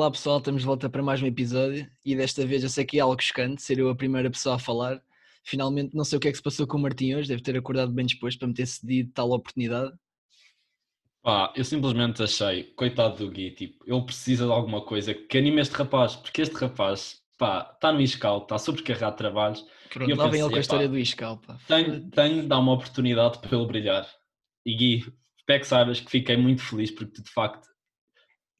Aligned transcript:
Olá 0.00 0.10
pessoal, 0.10 0.38
estamos 0.38 0.62
de 0.62 0.66
volta 0.66 0.88
para 0.88 1.02
mais 1.02 1.20
um 1.20 1.26
episódio 1.26 1.86
e 2.02 2.16
desta 2.16 2.46
vez 2.46 2.62
eu 2.62 2.70
sei 2.70 2.86
que 2.86 2.96
é 2.96 3.02
algo 3.02 3.20
chocante 3.20 3.60
ser 3.60 3.78
eu 3.78 3.90
a 3.90 3.94
primeira 3.94 4.30
pessoa 4.30 4.54
a 4.54 4.58
falar. 4.58 4.98
Finalmente 5.44 5.94
não 5.94 6.04
sei 6.04 6.16
o 6.16 6.20
que 6.20 6.28
é 6.28 6.30
que 6.30 6.38
se 6.38 6.42
passou 6.42 6.66
com 6.66 6.78
o 6.78 6.80
Martim 6.80 7.12
hoje, 7.12 7.28
deve 7.28 7.42
ter 7.42 7.54
acordado 7.54 7.92
bem 7.92 8.06
disposto 8.06 8.38
para 8.38 8.48
me 8.48 8.54
ter 8.54 8.64
cedido 8.64 9.12
tal 9.12 9.30
oportunidade. 9.30 9.92
Pá, 11.20 11.52
eu 11.54 11.62
simplesmente 11.66 12.22
achei, 12.22 12.64
coitado 12.72 13.18
do 13.18 13.30
Gui, 13.30 13.50
tipo, 13.50 13.84
ele 13.86 14.00
precisa 14.00 14.46
de 14.46 14.50
alguma 14.50 14.80
coisa 14.80 15.12
que 15.12 15.36
anime 15.36 15.60
este 15.60 15.74
rapaz, 15.74 16.16
porque 16.16 16.40
este 16.40 16.54
rapaz, 16.54 17.20
pá, 17.36 17.70
está 17.74 17.92
no 17.92 18.00
iscal, 18.00 18.38
está 18.38 18.56
sobrecarregado 18.56 19.12
de 19.12 19.18
trabalhos. 19.18 19.66
Pronto, 19.90 20.16
lá 20.16 20.28
vem 20.28 20.40
ele 20.40 20.48
com 20.48 20.56
a 20.56 20.60
história 20.60 20.88
do 20.88 20.98
iscal, 20.98 21.36
pá. 21.46 21.58
Tenho, 21.68 22.08
tenho 22.08 22.40
de 22.40 22.48
dar 22.48 22.58
uma 22.58 22.72
oportunidade 22.72 23.38
para 23.38 23.54
ele 23.54 23.66
brilhar. 23.66 24.08
E 24.64 24.74
Gui, 24.74 25.04
espero 25.36 25.60
que 25.60 25.66
saibas 25.66 26.00
que 26.00 26.10
fiquei 26.10 26.38
muito 26.38 26.62
feliz 26.62 26.90
porque 26.90 27.12
tu, 27.12 27.22
de 27.22 27.30
facto, 27.30 27.68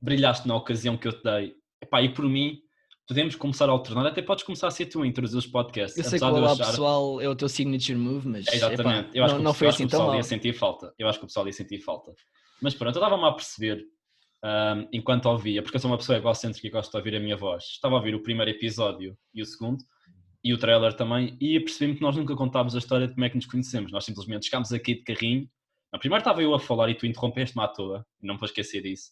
brilhaste 0.00 0.46
na 0.46 0.56
ocasião 0.56 0.96
que 0.96 1.08
eu 1.08 1.12
te 1.12 1.22
dei. 1.22 1.54
Epá, 1.82 2.02
e 2.02 2.08
por 2.12 2.24
mim, 2.24 2.58
podemos 3.06 3.34
começar 3.34 3.68
a 3.68 3.72
alternar, 3.72 4.06
até 4.06 4.22
podes 4.22 4.44
começar 4.44 4.68
a 4.68 4.70
ser 4.70 4.86
tu 4.86 5.02
a 5.02 5.06
introduzir 5.06 5.38
os 5.38 5.46
podcasts. 5.46 5.98
Eu 5.98 6.04
sei 6.04 6.18
que 6.18 6.24
o 6.24 6.44
achar... 6.44 6.66
Pessoal 6.66 7.20
é 7.20 7.28
o 7.28 7.34
teu 7.34 7.48
signature 7.48 7.98
move, 7.98 8.28
mas 8.28 8.46
é, 8.46 8.54
exatamente. 8.54 9.08
Epá, 9.08 9.10
eu 9.14 9.24
acho 9.24 9.34
não, 9.34 9.40
que, 9.40 9.44
não 9.44 9.54
foi 9.54 9.68
assim 9.68 9.84
o 9.84 9.88
tão 9.88 9.98
pessoal 9.98 10.08
mal. 10.08 10.16
ia 10.16 10.22
sentir 10.22 10.52
falta. 10.52 10.94
Eu 10.98 11.08
acho 11.08 11.18
que 11.18 11.24
o 11.24 11.26
pessoal 11.26 11.46
ia 11.46 11.52
sentir 11.52 11.80
falta. 11.80 12.12
Mas 12.62 12.74
pronto, 12.74 12.94
eu 12.96 13.02
estava-me 13.02 13.24
a 13.24 13.32
perceber, 13.32 13.84
um, 14.44 14.88
enquanto 14.92 15.26
ouvia, 15.26 15.62
porque 15.62 15.76
eu 15.76 15.80
sou 15.80 15.90
uma 15.90 15.98
pessoa 15.98 16.18
egocêntrica 16.18 16.66
e 16.66 16.70
gosto 16.70 16.90
de 16.90 16.96
ouvir 16.96 17.16
a 17.16 17.20
minha 17.20 17.36
voz, 17.36 17.64
estava 17.64 17.94
a 17.94 17.98
ouvir 17.98 18.14
o 18.14 18.22
primeiro 18.22 18.50
episódio 18.50 19.16
e 19.34 19.42
o 19.42 19.46
segundo, 19.46 19.82
e 20.42 20.54
o 20.54 20.58
trailer 20.58 20.94
também, 20.94 21.36
e 21.40 21.58
percebi-me 21.60 21.96
que 21.96 22.02
nós 22.02 22.16
nunca 22.16 22.34
contámos 22.34 22.74
a 22.74 22.78
história 22.78 23.06
de 23.06 23.14
como 23.14 23.24
é 23.24 23.28
que 23.28 23.36
nos 23.36 23.46
conhecemos. 23.46 23.92
Nós 23.92 24.04
simplesmente 24.04 24.46
chegámos 24.46 24.72
aqui 24.72 24.94
de 24.94 25.02
carrinho. 25.02 25.48
Não, 25.92 25.98
primeiro 25.98 26.20
estava 26.20 26.42
eu 26.42 26.54
a 26.54 26.60
falar 26.60 26.88
e 26.88 26.94
tu 26.94 27.06
interrompeste-me 27.06 27.62
à 27.64 27.68
toa, 27.68 28.06
não 28.22 28.34
me 28.34 28.40
vou 28.40 28.46
esquecer 28.46 28.82
disso. 28.82 29.10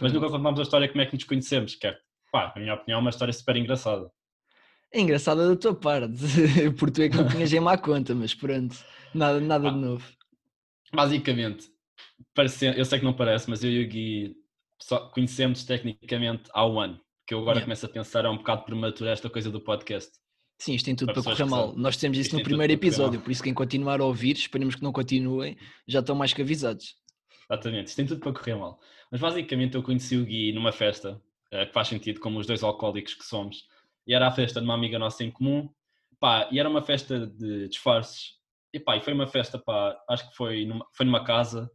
Mas 0.00 0.12
nunca 0.12 0.28
contámos 0.30 0.60
a 0.60 0.62
história 0.62 0.88
como 0.88 1.00
é 1.00 1.06
que 1.06 1.14
nos 1.14 1.24
conhecemos, 1.24 1.74
que 1.74 1.86
é, 1.86 1.96
pá, 2.32 2.52
na 2.54 2.60
minha 2.62 2.74
opinião, 2.74 2.98
é 2.98 3.00
uma 3.00 3.10
história 3.10 3.32
super 3.32 3.56
engraçada. 3.56 4.10
É 4.92 5.00
engraçada 5.00 5.48
da 5.48 5.56
tua 5.56 5.74
parte, 5.74 6.14
porque 6.78 6.92
tu 6.92 7.02
é 7.02 7.08
que 7.08 7.16
não 7.16 7.28
tinhas 7.28 7.52
em 7.52 7.60
má 7.60 7.78
conta, 7.78 8.14
mas 8.14 8.34
pronto, 8.34 8.76
nada, 9.14 9.40
nada 9.40 9.68
Ah. 9.68 9.70
de 9.70 9.78
novo. 9.78 10.04
Basicamente, 10.92 11.68
parece, 12.34 12.66
eu 12.66 12.84
sei 12.84 12.98
que 12.98 13.04
não 13.04 13.12
parece, 13.12 13.48
mas 13.48 13.62
eu 13.62 13.70
e 13.70 13.84
o 13.84 13.88
Gui 13.88 14.36
só 14.82 15.08
conhecemos 15.10 15.64
tecnicamente 15.64 16.44
há 16.52 16.66
um 16.66 16.80
ano. 16.80 17.00
Que 17.26 17.34
eu 17.34 17.38
agora 17.38 17.58
Yeah. 17.58 17.66
começo 17.66 17.86
a 17.86 17.88
pensar, 17.88 18.24
é 18.24 18.28
um 18.28 18.38
bocado 18.38 18.64
prematuro 18.64 19.08
esta 19.08 19.30
coisa 19.30 19.50
do 19.50 19.60
podcast. 19.60 20.10
Sim, 20.58 20.74
isto 20.74 20.84
tem 20.86 20.96
tudo 20.96 21.12
Para 21.12 21.22
para 21.22 21.32
correr 21.32 21.44
mal. 21.48 21.72
Nós 21.76 21.96
temos 21.96 22.18
isso 22.18 22.28
Isto 22.28 22.38
no 22.38 22.42
primeiro 22.42 22.72
episódio, 22.72 23.20
por 23.20 23.30
isso 23.30 23.42
quem 23.42 23.54
continuar 23.54 24.00
a 24.00 24.04
ouvir, 24.04 24.36
esperemos 24.36 24.74
que 24.74 24.82
não 24.82 24.92
continuem, 24.92 25.56
já 25.86 26.00
estão 26.00 26.16
mais 26.16 26.32
que 26.34 26.42
avisados. 26.42 26.96
Exatamente, 27.48 27.86
isto 27.86 27.96
tem 27.96 28.06
tudo 28.06 28.20
para 28.20 28.32
correr 28.32 28.56
mal. 28.56 28.80
Mas 29.10 29.20
basicamente 29.20 29.74
eu 29.74 29.82
conheci 29.82 30.16
o 30.16 30.24
Gui 30.24 30.52
numa 30.52 30.72
festa, 30.72 31.20
eh, 31.50 31.66
que 31.66 31.72
faz 31.72 31.88
sentido, 31.88 32.20
como 32.20 32.38
os 32.38 32.46
dois 32.46 32.62
alcoólicos 32.62 33.14
que 33.14 33.24
somos, 33.24 33.64
e 34.06 34.14
era 34.14 34.28
a 34.28 34.30
festa 34.32 34.60
de 34.60 34.64
uma 34.66 34.74
amiga 34.74 34.98
nossa 34.98 35.24
em 35.24 35.30
comum, 35.30 35.68
pá, 36.18 36.48
e 36.52 36.58
era 36.60 36.68
uma 36.68 36.82
festa 36.82 37.26
de 37.26 37.68
disfarces, 37.68 38.34
e 38.72 38.78
pá, 38.78 38.96
e 38.96 39.00
foi 39.00 39.12
uma 39.12 39.26
festa, 39.26 39.58
pá, 39.58 39.96
acho 40.08 40.30
que 40.30 40.36
foi 40.36 40.64
numa, 40.64 40.86
foi 40.94 41.04
numa 41.06 41.24
casa, 41.24 41.70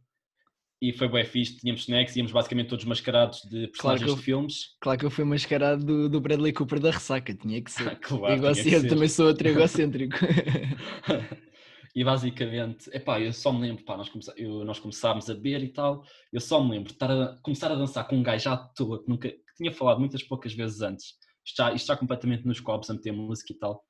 e 0.80 0.92
foi 0.92 1.08
bem 1.08 1.24
fixe, 1.24 1.56
tínhamos 1.56 1.82
snacks, 1.82 2.16
íamos 2.16 2.32
basicamente 2.32 2.68
todos 2.68 2.84
mascarados 2.84 3.40
de 3.42 3.66
personagens 3.68 4.10
eu- 4.10 4.16
de 4.16 4.22
filmes. 4.22 4.76
Claro 4.80 4.98
que 4.98 5.06
eu 5.06 5.10
fui 5.10 5.24
mascarado 5.24 5.84
do, 5.84 6.08
do 6.08 6.20
Bradley 6.20 6.52
Cooper 6.52 6.80
da 6.80 6.90
ressaca, 6.90 7.34
tinha 7.34 7.62
que 7.62 7.70
ser. 7.70 7.96
Claro, 8.00 8.46
eu 8.46 8.88
também 8.88 9.08
sou 9.08 9.26
outro 9.26 9.48
egocêntrico. 9.48 10.16
e 11.96 12.04
basicamente, 12.04 12.90
epá, 12.92 13.18
eu 13.18 13.32
só 13.32 13.50
me 13.50 13.62
lembro, 13.62 13.82
pá, 13.82 13.96
nós, 13.96 14.10
eu- 14.36 14.64
nós 14.66 14.78
começámos 14.78 15.30
a 15.30 15.34
beber 15.34 15.62
e 15.64 15.68
tal, 15.72 16.04
eu 16.30 16.40
só 16.42 16.62
me 16.62 16.72
lembro 16.72 16.88
de 16.88 16.92
estar 16.92 17.10
a, 17.10 17.38
começar 17.42 17.72
a 17.72 17.74
dançar 17.74 18.06
com 18.06 18.16
um 18.16 18.22
gajo 18.22 18.50
à 18.50 18.56
toa, 18.58 19.02
que, 19.02 19.08
nunca, 19.08 19.30
que 19.30 19.54
tinha 19.56 19.72
falado 19.72 19.98
muitas 19.98 20.22
poucas 20.22 20.52
vezes 20.52 20.82
antes, 20.82 21.14
isto 21.42 21.56
já, 21.56 21.72
isto 21.72 21.86
já 21.86 21.96
completamente 21.96 22.46
nos 22.46 22.60
copos, 22.60 22.90
a 22.90 22.92
meter 22.92 23.12
música 23.12 23.50
e 23.50 23.56
tal, 23.56 23.82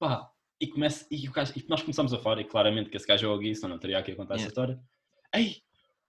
pá, 0.00 0.28
e, 0.60 0.66
começa, 0.66 1.06
e, 1.12 1.28
o 1.28 1.32
gajo, 1.32 1.52
e 1.56 1.64
nós 1.68 1.80
começamos 1.80 2.12
a 2.12 2.18
falar, 2.18 2.40
e 2.40 2.44
claramente 2.44 2.90
que 2.90 2.96
esse 2.96 3.06
gajo 3.06 3.24
é 3.24 3.28
o 3.30 3.38
Gui, 3.38 3.54
senão 3.54 3.70
não 3.70 3.78
teria 3.78 3.98
aqui 4.00 4.10
a 4.10 4.16
contar 4.16 4.34
essa 4.34 4.46
Yeah. 4.46 4.50
história, 4.50 4.80
ei, 5.32 5.62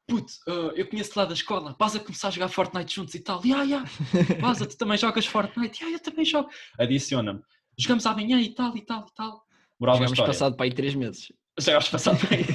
puto, 0.07 0.33
ah, 0.47 0.71
eu 0.75 0.89
conheço 0.89 1.11
lá 1.15 1.25
da 1.25 1.33
escola, 1.35 1.75
vas 1.79 1.95
a 1.95 1.99
começar 1.99 2.29
a 2.29 2.31
jogar 2.31 2.47
Fortnite 2.47 2.95
juntos 2.95 3.13
e 3.13 3.19
tal, 3.19 3.45
ya, 3.45 3.61
ya, 3.61 3.83
Vaza, 4.41 4.65
tu 4.65 4.75
também 4.77 4.97
jogas 4.97 5.27
Fortnite? 5.27 5.83
Ah, 5.83 5.91
eu 5.91 5.99
também 5.99 6.25
jogo. 6.25 6.49
Adiciona-me. 6.79 7.41
Jogamos 7.77 8.05
amanhã 8.07 8.41
e 8.41 8.51
tal, 8.53 8.75
e 8.75 8.81
tal, 8.81 9.05
e 9.07 9.13
tal. 9.13 9.45
Moral 9.79 10.01
história. 10.05 10.25
passado 10.25 10.55
para 10.55 10.65
aí 10.65 10.73
três 10.73 10.95
meses. 10.95 11.31
Jogámos 11.59 11.89
passado 11.89 12.19
para 12.19 12.37
aí. 12.37 12.45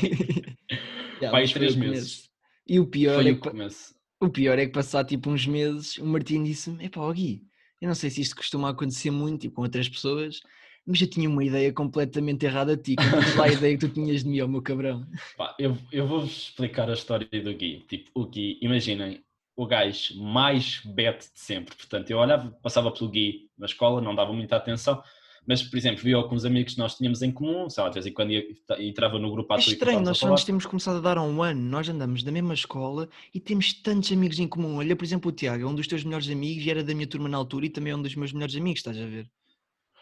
Já, 1.21 1.31
Pá, 1.31 1.39
aí 1.39 1.43
mas 1.43 1.53
foi 1.53 1.53
três 1.53 1.75
o 1.75 1.79
meses. 1.79 2.31
E 2.67 2.79
o 2.81 2.87
pior, 2.87 3.23
Foi 3.23 3.29
é 3.29 3.33
o 3.33 3.41
que, 3.41 3.51
começo. 3.51 3.95
o 4.21 4.29
pior 4.31 4.59
é 4.59 4.67
que 4.67 4.73
passado 4.73 5.09
tipo 5.09 5.31
uns 5.31 5.47
meses, 5.47 5.99
o 5.99 6.07
Martim 6.07 6.43
disse-me, 6.45 6.85
epá, 6.85 7.01
ó 7.01 7.13
Gui, 7.13 7.43
eu 7.81 7.89
não 7.89 7.95
sei 7.95 8.11
se 8.11 8.21
isto 8.21 8.37
costuma 8.37 8.71
acontecer 8.71 9.11
muito 9.11 9.43
tipo, 9.43 9.57
com 9.57 9.63
outras 9.63 9.89
pessoas, 9.89 10.41
mas 10.87 11.01
eu 11.01 11.09
tinha 11.11 11.29
uma 11.29 11.45
ideia 11.45 11.73
completamente 11.73 12.45
errada 12.47 12.77
de 12.77 12.97
ti. 12.97 13.03
Lá 13.37 13.45
a 13.47 13.49
ideia 13.53 13.77
que 13.79 13.89
tu 13.89 13.93
tinhas 13.95 14.23
de 14.25 14.29
mim, 14.31 14.41
ó 14.41 14.49
meu 14.49 14.63
cabrão. 14.63 15.07
Pá, 15.37 15.55
eu, 15.59 15.77
eu 15.93 16.07
vou-vos 16.07 16.31
explicar 16.49 16.89
a 16.91 16.95
história 16.95 17.27
do 17.43 17.55
Gui. 17.55 17.85
Tipo, 17.89 18.11
o 18.15 18.27
Gui, 18.27 18.59
imaginem, 18.63 19.25
o 19.57 19.67
gajo 19.67 20.21
mais 20.23 20.81
bete 20.85 21.33
de 21.33 21.41
sempre. 21.41 21.75
Portanto, 21.77 22.11
eu 22.11 22.19
olhava, 22.19 22.51
passava 22.63 22.93
pelo 22.93 23.11
Gui 23.11 23.51
na 23.59 23.67
escola, 23.67 24.01
não 24.01 24.15
dava 24.15 24.33
muita 24.33 24.57
atenção, 24.57 25.03
mas, 25.47 25.63
por 25.63 25.77
exemplo, 25.77 26.03
via 26.03 26.23
com 26.23 26.35
os 26.35 26.45
amigos 26.45 26.75
que 26.75 26.79
nós 26.79 26.95
tínhamos 26.95 27.23
em 27.23 27.33
comum, 27.33 27.69
sei 27.69 27.83
lá, 27.83 27.89
de 27.89 27.95
vez 27.95 28.07
em 28.07 28.13
quando 28.13 28.33
ia, 28.33 28.45
entrava 28.79 29.19
no 29.19 29.31
grupo 29.31 29.53
à 29.53 29.57
É 29.57 29.61
estranho, 29.61 30.01
nós 30.01 30.19
só 30.19 30.29
nos 30.29 30.45
temos 30.45 30.67
começado 30.67 30.99
a 30.99 31.01
dar 31.01 31.19
há 31.19 31.23
um 31.23 31.43
ano, 31.43 31.61
nós 31.61 31.89
andamos 31.89 32.23
da 32.23 32.31
mesma 32.31 32.55
escola 32.55 33.09
e 33.35 33.41
temos 33.41 33.73
tantos 33.73 34.13
amigos 34.13 34.39
em 34.39 34.47
comum. 34.47 34.77
Olha, 34.77 34.95
por 34.95 35.05
exemplo, 35.05 35.31
o 35.31 35.33
Tiago 35.33 35.65
é 35.65 35.67
um 35.67 35.75
dos 35.75 35.87
teus 35.87 36.05
melhores 36.05 36.29
amigos 36.29 36.65
e 36.65 36.71
era 36.71 36.85
da 36.85 36.95
minha 36.95 37.07
turma 37.07 37.29
na 37.29 37.37
altura 37.37 37.67
e 37.67 37.71
também 37.71 37.93
é 37.93 37.97
um 37.97 38.03
dos 38.03 38.15
meus 38.15 38.33
melhores 38.33 38.55
amigos, 38.57 38.81
estás 38.81 38.99
a 38.99 39.07
ver? 39.07 39.31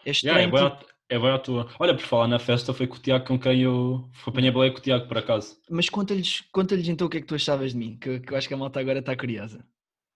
É 0.05 0.11
Yeah, 0.23 0.41
é, 0.41 0.45
estranho. 0.45 0.55
à, 0.55 0.71
tipo, 0.77 0.89
é 1.09 1.37
tua. 1.39 1.67
Olha, 1.79 1.95
por 1.95 2.03
falar 2.03 2.27
na 2.27 2.39
festa, 2.39 2.73
foi 2.73 2.87
com 2.87 2.95
o 2.95 2.99
Tiago 2.99 3.25
com 3.25 3.39
quem 3.39 3.61
eu 3.61 4.09
apanhei 4.25 4.49
a 4.49 4.53
boleia 4.53 4.71
com 4.71 4.77
o 4.77 4.81
Tiago, 4.81 5.07
por 5.07 5.17
acaso. 5.17 5.57
Mas 5.69 5.89
conta-lhes 5.89 6.41
conta 6.51 6.75
então 6.75 7.07
o 7.07 7.09
que 7.09 7.17
é 7.17 7.21
que 7.21 7.27
tu 7.27 7.35
achavas 7.35 7.71
de 7.71 7.77
mim, 7.77 7.97
que, 7.99 8.19
que 8.19 8.31
eu 8.31 8.37
acho 8.37 8.47
que 8.47 8.53
a 8.53 8.57
malta 8.57 8.79
agora 8.79 8.99
está 8.99 9.15
curiosa. 9.15 9.65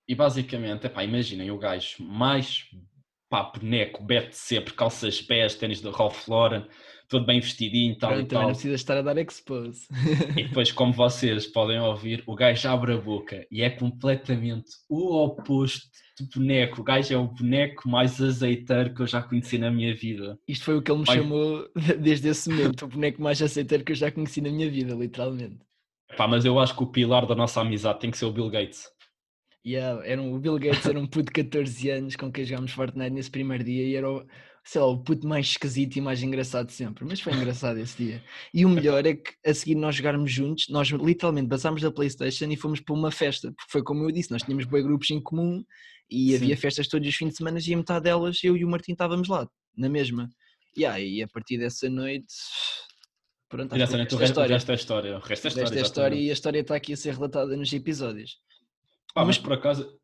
E 0.07 0.13
basicamente, 0.13 0.85
epá, 0.85 1.03
imaginem 1.03 1.49
o 1.49 1.57
gajo 1.57 2.03
mais 2.03 2.69
pá, 3.33 3.41
boneco, 3.41 4.03
bete 4.03 4.37
sempre, 4.37 4.75
calças 4.75 5.19
pés, 5.19 5.55
ténis 5.55 5.81
da 5.81 5.89
Ralph 5.89 6.27
Lauren, 6.27 6.67
todo 7.09 7.25
bem 7.25 7.39
vestidinho 7.39 7.93
e 7.93 7.97
tal 7.97 8.19
e 8.19 8.25
tal. 8.25 8.43
não 8.43 8.49
precisas 8.49 8.79
estar 8.79 8.95
a 8.95 9.01
dar 9.01 9.17
expose. 9.17 9.87
E 10.37 10.43
depois, 10.43 10.71
como 10.71 10.93
vocês 10.93 11.47
podem 11.47 11.79
ouvir, 11.79 12.23
o 12.27 12.35
gajo 12.35 12.69
abre 12.69 12.93
a 12.93 12.97
boca 12.97 13.43
e 13.49 13.63
é 13.63 13.71
completamente 13.71 14.69
o 14.87 15.15
oposto 15.23 15.87
do 16.19 16.27
boneco. 16.27 16.81
O 16.81 16.83
gajo 16.83 17.11
é 17.11 17.17
o 17.17 17.25
boneco 17.25 17.89
mais 17.89 18.21
azeiteiro 18.21 18.93
que 18.93 19.01
eu 19.01 19.07
já 19.07 19.19
conheci 19.19 19.57
na 19.57 19.71
minha 19.71 19.95
vida. 19.95 20.37
Isto 20.47 20.65
foi 20.65 20.77
o 20.77 20.83
que 20.83 20.91
ele 20.91 20.99
me 20.99 21.07
chamou 21.07 21.67
desde 21.99 22.27
esse 22.27 22.51
momento, 22.51 22.85
o 22.85 22.87
boneco 22.87 23.19
mais 23.19 23.41
aceiteiro 23.41 23.83
que 23.83 23.93
eu 23.93 23.95
já 23.95 24.11
conheci 24.11 24.41
na 24.41 24.51
minha 24.51 24.69
vida, 24.69 24.93
literalmente. 24.93 25.57
Pá, 26.15 26.27
mas 26.27 26.45
eu 26.45 26.59
acho 26.59 26.75
que 26.75 26.83
o 26.83 26.87
pilar 26.87 27.25
da 27.25 27.33
nossa 27.33 27.61
amizade 27.61 27.99
tem 27.99 28.11
que 28.11 28.17
ser 28.19 28.25
o 28.25 28.31
Bill 28.31 28.51
Gates. 28.51 28.92
Yeah, 29.65 30.05
era 30.05 30.21
um, 30.21 30.33
o 30.33 30.39
Bill 30.39 30.59
Gates 30.59 30.85
era 30.85 30.99
um 30.99 31.07
puto 31.07 31.31
de 31.31 31.43
14 31.43 31.89
anos 31.89 32.15
com 32.15 32.31
quem 32.31 32.45
jogámos 32.45 32.71
Fortnite 32.71 33.11
nesse 33.11 33.31
primeiro 33.31 33.63
dia 33.63 33.83
e 33.87 33.95
era 33.95 34.11
o, 34.11 34.25
sei 34.63 34.81
lá, 34.81 34.87
o 34.87 34.97
puto 34.97 35.25
mais 35.25 35.47
esquisito 35.47 35.95
e 35.95 36.01
mais 36.01 36.21
engraçado 36.21 36.67
de 36.67 36.73
sempre. 36.73 37.05
Mas 37.05 37.21
foi 37.21 37.33
engraçado 37.33 37.79
esse 37.79 37.95
dia. 37.97 38.23
E 38.53 38.65
o 38.65 38.69
melhor 38.69 39.05
é 39.05 39.15
que 39.15 39.31
a 39.45 39.53
seguir 39.53 39.75
nós 39.75 39.95
jogarmos 39.95 40.31
juntos, 40.31 40.67
nós 40.69 40.89
literalmente 40.89 41.47
passámos 41.47 41.81
da 41.81 41.91
Playstation 41.91 42.45
e 42.45 42.57
fomos 42.57 42.81
para 42.81 42.93
uma 42.93 43.09
festa, 43.09 43.53
porque 43.53 43.71
foi 43.71 43.83
como 43.83 44.03
eu 44.03 44.11
disse, 44.11 44.31
nós 44.31 44.43
tínhamos 44.43 44.65
boi 44.65 44.83
grupos 44.83 45.09
em 45.11 45.21
comum 45.21 45.63
e 46.09 46.29
Sim. 46.29 46.35
havia 46.35 46.57
festas 46.57 46.87
todos 46.87 47.07
os 47.07 47.15
fins 47.15 47.29
de 47.29 47.37
semana 47.37 47.59
e 47.65 47.73
a 47.73 47.77
metade 47.77 48.03
delas 48.03 48.43
eu 48.43 48.57
e 48.57 48.65
o 48.65 48.69
Martim 48.69 48.91
estávamos 48.91 49.29
lá, 49.29 49.47
na 49.77 49.87
mesma. 49.87 50.29
Yeah, 50.77 50.99
e 50.99 51.21
a 51.23 51.27
partir 51.27 51.57
dessa 51.57 51.89
noite, 51.89 52.33
pronto, 53.47 53.73
o 53.73 53.77
noite 53.77 53.91
resto 53.91 54.17
resto, 54.17 54.17
o 54.17 54.23
história. 54.23 54.53
resto 54.55 54.71
é 54.71 54.75
história. 54.75 55.17
O 55.17 55.19
resto 55.19 55.45
é 55.45 55.47
história. 55.47 55.79
é 55.79 55.81
história 55.81 56.15
e 56.15 56.29
a 56.29 56.33
história 56.33 56.59
está 56.59 56.75
aqui 56.75 56.93
a 56.93 56.97
ser 56.97 57.13
relatada 57.13 57.55
nos 57.55 57.71
episódios. 57.71 58.37
Pá, 59.13 59.23
mas 59.25 59.37
Mas- 59.37 59.37
por 59.37 59.53
acaso, 59.53 59.99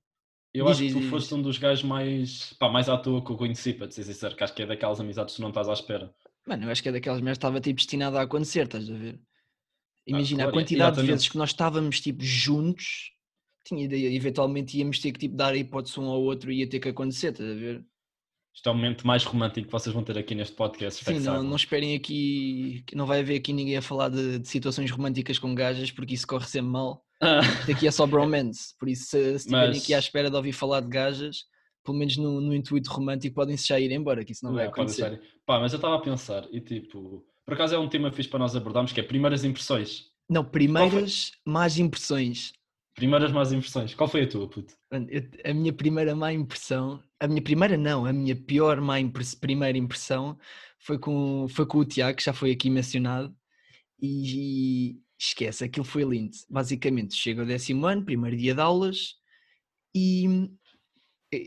eu 0.54 0.66
Diz, 0.66 0.72
acho 0.74 0.82
que 0.88 0.94
tu 0.94 1.00
diz. 1.02 1.10
foste 1.10 1.34
um 1.34 1.42
dos 1.42 1.58
gajos 1.58 1.84
mais, 1.84 2.54
pá, 2.60 2.70
mais 2.70 2.90
à 2.90 2.98
toa 2.98 3.24
que 3.24 3.32
eu 3.32 3.38
conheci, 3.38 3.74
para 3.74 3.88
te 3.88 3.96
ser 3.96 4.04
sincero, 4.04 4.36
que 4.36 4.44
acho 4.44 4.54
que 4.54 4.62
é 4.64 4.66
daquelas 4.66 5.00
amizades 5.00 5.34
que 5.34 5.38
tu 5.38 5.42
não 5.42 5.50
estás 5.50 5.70
à 5.70 5.74
espera. 5.74 6.14
Mano, 6.48 6.66
eu 6.66 6.72
acho 6.72 6.82
que 6.82 6.90
é 6.90 6.92
daquelas 6.92 7.22
merdas 7.22 7.38
que 7.38 7.40
estava 7.40 7.62
tipo 7.62 7.78
destinada 7.78 8.20
a 8.20 8.24
acontecer, 8.24 8.66
estás 8.66 8.90
a 8.90 8.94
ver? 8.98 9.20
Imagina 10.08 10.44
claro, 10.44 10.50
a 10.50 10.54
quantidade 10.62 10.96
de 10.96 11.02
exatamente. 11.02 11.12
vezes 11.12 11.30
que 11.30 11.38
nós 11.38 11.50
estávamos 11.50 12.02
tipo 12.02 12.24
juntos, 12.24 13.12
tinha 13.66 13.84
ideia, 13.86 14.12
eventualmente 14.16 14.78
íamos 14.78 15.00
ter 15.00 15.12
que 15.12 15.20
tipo 15.20 15.36
dar 15.36 15.54
a 15.54 15.58
hipótese 15.58 16.00
um 16.00 16.06
ao 16.06 16.22
outro 16.22 16.52
e 16.52 16.60
ia 16.62 16.70
ter 16.70 16.80
que 16.80 16.90
acontecer, 16.90 17.32
estás 17.32 17.50
a 17.50 17.54
ver? 17.54 17.86
Isto 18.56 18.68
é 18.70 18.72
o 18.72 18.76
momento 18.76 19.06
mais 19.06 19.24
romântico 19.24 19.68
que 19.68 19.72
vocês 19.72 19.94
vão 19.94 20.04
ter 20.04 20.18
aqui 20.18 20.34
neste 20.34 20.56
podcast. 20.56 21.06
Sim, 21.06 21.20
não, 21.20 21.44
não 21.44 21.56
esperem 21.56 21.96
aqui, 21.96 22.84
não 22.96 23.06
vai 23.06 23.20
haver 23.20 23.38
aqui 23.40 23.54
ninguém 23.54 23.78
a 23.78 23.82
falar 23.82 24.10
de, 24.10 24.40
de 24.40 24.48
situações 24.48 24.90
românticas 24.90 25.38
com 25.38 25.54
gajas, 25.54 25.92
porque 25.92 26.16
isso 26.16 26.26
corre 26.26 26.48
sempre 26.48 26.72
mal. 26.72 27.06
Isto 27.62 27.71
aqui 27.71 27.88
é 27.88 27.92
só 27.92 28.06
bromance, 28.07 28.74
por 28.80 28.88
isso 28.89 29.04
se 29.06 29.24
se 29.24 29.36
estiverem 29.36 29.69
Mas- 29.69 29.83
aqui 29.83 29.94
à 29.94 30.00
espera 30.00 30.30
de 30.30 30.36
ouvir 30.36 30.54
falar 30.54 30.81
de 30.81 30.88
gajas, 30.88 31.44
pelo 31.83 31.98
menos 31.98 32.16
no, 32.18 32.39
no 32.42 32.54
intuito 32.54 32.89
romântico 32.92 33.36
podem-se 33.36 33.68
já 33.68 33.80
ir 33.80 33.92
embora, 33.92 34.24
que 34.24 34.31
isso 34.31 34.45
não 34.45 34.54
vai 34.54 34.68
acontecer. 34.68 35.21
Pá, 35.45 35.60
mas 35.60 35.74
eu 35.74 35.77
estava 35.77 35.95
a 35.95 36.00
pensar, 36.01 36.48
e 36.51 36.62
tipo, 36.62 37.25
por 37.45 37.54
acaso 37.54 37.75
é 37.75 37.80
um 37.80 37.89
tema 37.89 38.12
fixe 38.12 38.30
para 38.30 38.39
nós 38.39 38.56
abordarmos, 38.56 38.92
que 38.94 39.00
é 39.00 39.04
primeiras 39.04 39.44
impressões. 39.44 40.06
Não, 40.30 40.45
primeiras 40.45 41.31
más 41.45 41.77
impressões. 41.80 42.54
Primeiras 42.95 43.31
más 43.31 43.51
impressões. 43.51 43.95
Qual 43.95 44.07
foi 44.10 44.24
a 44.24 44.27
tua, 44.27 44.48
puto? 44.50 44.74
A 45.45 45.54
minha 45.54 45.74
primeira 45.74 46.15
má 46.15 46.31
impressão, 46.33 47.01
a 47.19 47.27
minha 47.27 47.42
primeira 47.42 47.77
não, 47.77 48.06
a 48.06 48.13
minha 48.13 48.36
pior 48.36 48.80
má 48.81 49.00
impress- 49.00 49.33
primeira 49.36 49.77
impressão 49.77 50.38
foi 50.80 51.00
com, 51.00 51.48
foi 51.50 51.65
com 51.65 51.80
o 51.80 51.86
Tiago, 51.86 52.18
que 52.18 52.24
já 52.24 52.33
foi 52.33 52.51
aqui 52.51 52.69
mencionado, 52.69 53.33
e, 54.01 54.98
esquece, 55.19 55.63
aquilo 55.63 55.86
foi 55.86 56.04
lindo. 56.04 56.31
Basicamente, 56.50 57.16
chega 57.16 57.42
ao 57.42 57.48
décimo 57.48 57.86
ano, 57.86 58.06
primeiro 58.06 58.38
dia 58.38 58.56
de 58.56 58.62
aulas, 58.62 59.16
e 59.94 60.25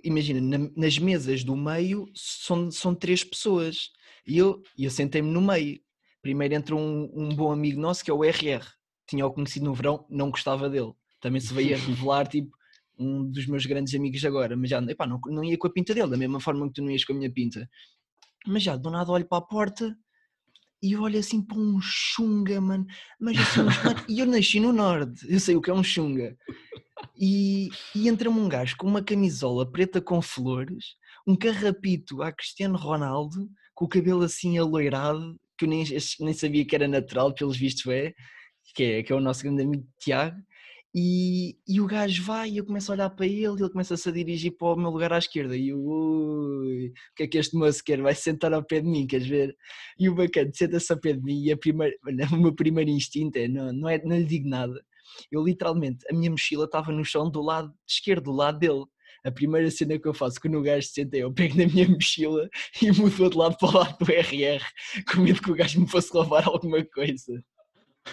imagina, 0.04 0.40
na- 0.40 0.70
nas 0.76 0.98
mesas 0.98 1.42
do 1.42 1.56
meio 1.56 2.06
são, 2.14 2.70
são 2.70 2.94
três 2.94 3.24
pessoas, 3.24 3.90
e 4.26 4.38
eu, 4.38 4.62
eu 4.78 4.90
sentei-me 4.90 5.30
no 5.30 5.40
meio. 5.40 5.80
Primeiro 6.20 6.54
entra 6.54 6.76
um, 6.76 7.10
um 7.14 7.28
bom 7.30 7.50
amigo 7.50 7.80
nosso 7.80 8.04
que 8.04 8.10
é 8.10 8.14
o 8.14 8.24
RR, 8.24 8.64
tinha-o 9.08 9.32
conhecido 9.32 9.64
no 9.66 9.74
verão, 9.74 10.06
não 10.08 10.30
gostava 10.30 10.68
dele. 10.70 10.92
Também 11.20 11.40
se 11.40 11.52
veio 11.52 11.74
a 11.74 11.78
revelar, 11.78 12.28
tipo, 12.28 12.56
um 12.98 13.28
dos 13.28 13.46
meus 13.46 13.66
grandes 13.66 13.94
amigos 13.94 14.24
agora, 14.24 14.56
mas 14.56 14.70
já 14.70 14.80
epá, 14.82 15.06
não, 15.06 15.18
não 15.26 15.42
ia 15.42 15.58
com 15.58 15.66
a 15.66 15.72
pinta 15.72 15.94
dele, 15.94 16.10
da 16.10 16.16
mesma 16.16 16.38
forma 16.40 16.66
que 16.68 16.74
tu 16.74 16.82
não 16.82 16.90
ias 16.90 17.04
com 17.04 17.12
a 17.12 17.16
minha 17.16 17.32
pinta. 17.32 17.68
Mas 18.46 18.62
já, 18.62 18.76
do 18.76 18.90
nada 18.90 19.10
olho 19.10 19.26
para 19.26 19.38
a 19.38 19.42
porta 19.42 19.96
e 20.82 20.92
eu 20.92 21.02
olho 21.02 21.18
assim 21.18 21.40
para 21.40 21.56
um 21.56 21.80
chunga, 21.80 22.60
mano. 22.60 22.86
Mas 23.20 23.38
assim, 23.38 23.60
e 24.08 24.18
eu 24.18 24.26
nasci 24.26 24.58
no 24.58 24.72
Norte, 24.72 25.24
eu 25.28 25.38
sei 25.38 25.54
o 25.54 25.62
que 25.62 25.70
é 25.70 25.74
um 25.74 25.84
chunga. 25.84 26.36
E, 27.16 27.68
e 27.94 28.08
entra-me 28.08 28.38
um 28.38 28.48
gajo 28.48 28.76
com 28.76 28.86
uma 28.86 29.02
camisola 29.02 29.70
preta 29.70 30.00
com 30.00 30.20
flores, 30.20 30.96
um 31.26 31.36
carrapito 31.36 32.22
a 32.22 32.32
Cristiano 32.32 32.76
Ronaldo, 32.76 33.48
com 33.74 33.84
o 33.84 33.88
cabelo 33.88 34.22
assim 34.22 34.58
aloirado, 34.58 35.38
que 35.56 35.64
eu 35.64 35.68
nem, 35.68 35.84
nem 36.20 36.34
sabia 36.34 36.64
que 36.64 36.74
era 36.74 36.88
natural, 36.88 37.32
pelos 37.32 37.56
vistos 37.56 37.86
é, 37.86 38.12
que 38.74 38.82
é, 38.82 39.02
que 39.02 39.12
é 39.12 39.16
o 39.16 39.20
nosso 39.20 39.42
grande 39.42 39.62
amigo 39.62 39.86
Tiago. 40.00 40.36
E, 40.94 41.56
e 41.66 41.80
o 41.80 41.86
gajo 41.86 42.22
vai 42.22 42.50
e 42.50 42.58
eu 42.58 42.66
começo 42.66 42.92
a 42.92 42.94
olhar 42.94 43.08
para 43.08 43.24
ele 43.24 43.40
e 43.40 43.44
ele 43.44 43.70
começa-se 43.70 44.06
a 44.06 44.12
dirigir 44.12 44.52
para 44.58 44.74
o 44.74 44.76
meu 44.76 44.90
lugar 44.90 45.10
à 45.12 45.18
esquerda 45.18 45.56
e 45.56 45.70
eu, 45.70 45.78
ui, 45.80 46.88
o 46.88 47.14
que 47.16 47.22
é 47.22 47.26
que 47.26 47.38
este 47.38 47.56
moço 47.56 47.82
quer? 47.82 48.02
Vai 48.02 48.14
sentar 48.14 48.52
ao 48.52 48.62
pé 48.62 48.80
de 48.82 48.88
mim, 48.88 49.06
queres 49.06 49.26
ver? 49.26 49.56
E 49.98 50.08
o 50.10 50.14
bacana 50.14 50.50
senta-se 50.52 50.92
ao 50.92 51.00
pé 51.00 51.14
de 51.14 51.22
mim 51.22 51.44
e 51.44 51.52
a 51.52 51.56
primeira, 51.56 51.96
o 52.32 52.36
meu 52.36 52.54
primeiro 52.54 52.90
instinto 52.90 53.38
é 53.38 53.48
não, 53.48 53.72
não, 53.72 53.88
é, 53.88 54.02
não 54.04 54.16
lhe 54.18 54.24
digo 54.24 54.48
nada. 54.48 54.84
Eu 55.30 55.42
literalmente, 55.42 56.04
a 56.10 56.14
minha 56.14 56.30
mochila 56.30 56.66
estava 56.66 56.92
no 56.92 57.04
chão 57.04 57.30
do 57.30 57.40
lado 57.42 57.72
esquerdo, 57.88 58.24
do 58.24 58.32
lado 58.32 58.58
dele. 58.58 58.84
A 59.24 59.30
primeira 59.30 59.70
cena 59.70 59.98
que 59.98 60.08
eu 60.08 60.14
faço 60.14 60.40
quando 60.40 60.58
o 60.58 60.62
gajo 60.62 60.86
se 60.86 60.94
senta 60.94 61.16
é 61.16 61.20
eu 61.20 61.32
pego 61.32 61.56
na 61.56 61.66
minha 61.66 61.88
mochila 61.88 62.48
e 62.82 62.90
mudo 62.92 63.30
de 63.30 63.36
lado 63.36 63.56
para 63.56 63.68
o 63.68 63.72
lado 63.72 63.96
do 63.98 64.12
RR 64.12 64.62
com 65.10 65.20
medo 65.22 65.40
que 65.40 65.50
o 65.50 65.54
gajo 65.54 65.80
me 65.80 65.88
fosse 65.88 66.12
roubar 66.12 66.46
alguma 66.46 66.84
coisa. 66.84 67.42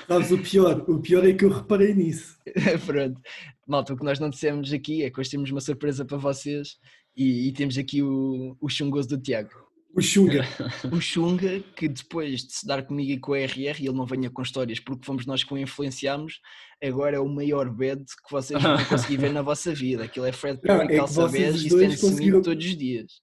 Sabes 0.07 0.31
o 0.31 0.38
pior? 0.38 0.86
O 0.89 1.00
pior 1.00 1.25
é 1.27 1.33
que 1.33 1.45
eu 1.45 1.50
reparei 1.50 1.94
nisso. 1.94 2.38
Pronto. 2.86 3.19
Malta, 3.68 3.94
o 3.94 3.97
que 3.97 4.03
nós 4.06 4.19
não 4.19 4.30
dissemos 4.30 4.71
aqui 4.74 5.03
é 5.03 5.09
que 5.09 5.19
hoje 5.19 5.30
temos 5.31 5.51
uma 5.51 5.62
surpresa 5.62 6.06
para 6.06 6.18
vocês 6.18 6.77
e, 7.15 7.47
e 7.47 7.51
temos 7.53 7.77
aqui 7.77 8.01
o, 8.01 8.56
o 8.59 8.69
chungoso 8.69 9.09
do 9.09 9.18
Tiago. 9.19 9.50
O 9.95 10.01
Xunga. 10.01 10.44
O 10.95 11.01
Xunga, 11.01 11.59
que 11.75 11.88
depois 11.88 12.44
de 12.45 12.53
se 12.53 12.65
dar 12.65 12.83
comigo 12.86 13.12
e 13.12 13.19
com 13.19 13.33
a 13.33 13.39
RR, 13.39 13.81
e 13.81 13.88
ele 13.88 13.97
não 13.97 14.06
venha 14.06 14.30
com 14.30 14.41
histórias 14.44 14.80
porque 14.80 15.03
fomos 15.06 15.25
nós 15.25 15.44
que 15.44 15.51
o 15.51 15.57
influenciámos, 15.57 16.39
agora 16.83 17.18
é 17.18 17.19
o 17.19 17.27
maior 17.27 17.69
bed 17.74 18.03
que 18.06 18.31
vocês 18.31 18.62
vão 18.62 18.77
conseguir 18.86 19.18
ver 19.18 19.33
na 19.33 19.41
vossa 19.41 19.74
vida. 19.74 20.03
Aquilo 20.03 20.27
é 20.27 20.31
Fred 20.31 20.62
Perry, 20.62 20.94
é 20.94 20.97
calça 20.97 21.21
e 21.65 21.69
comigo 21.69 22.01
conseguiram- 22.01 22.41
todos 22.44 22.63
os 22.65 22.77
dias. 22.77 23.13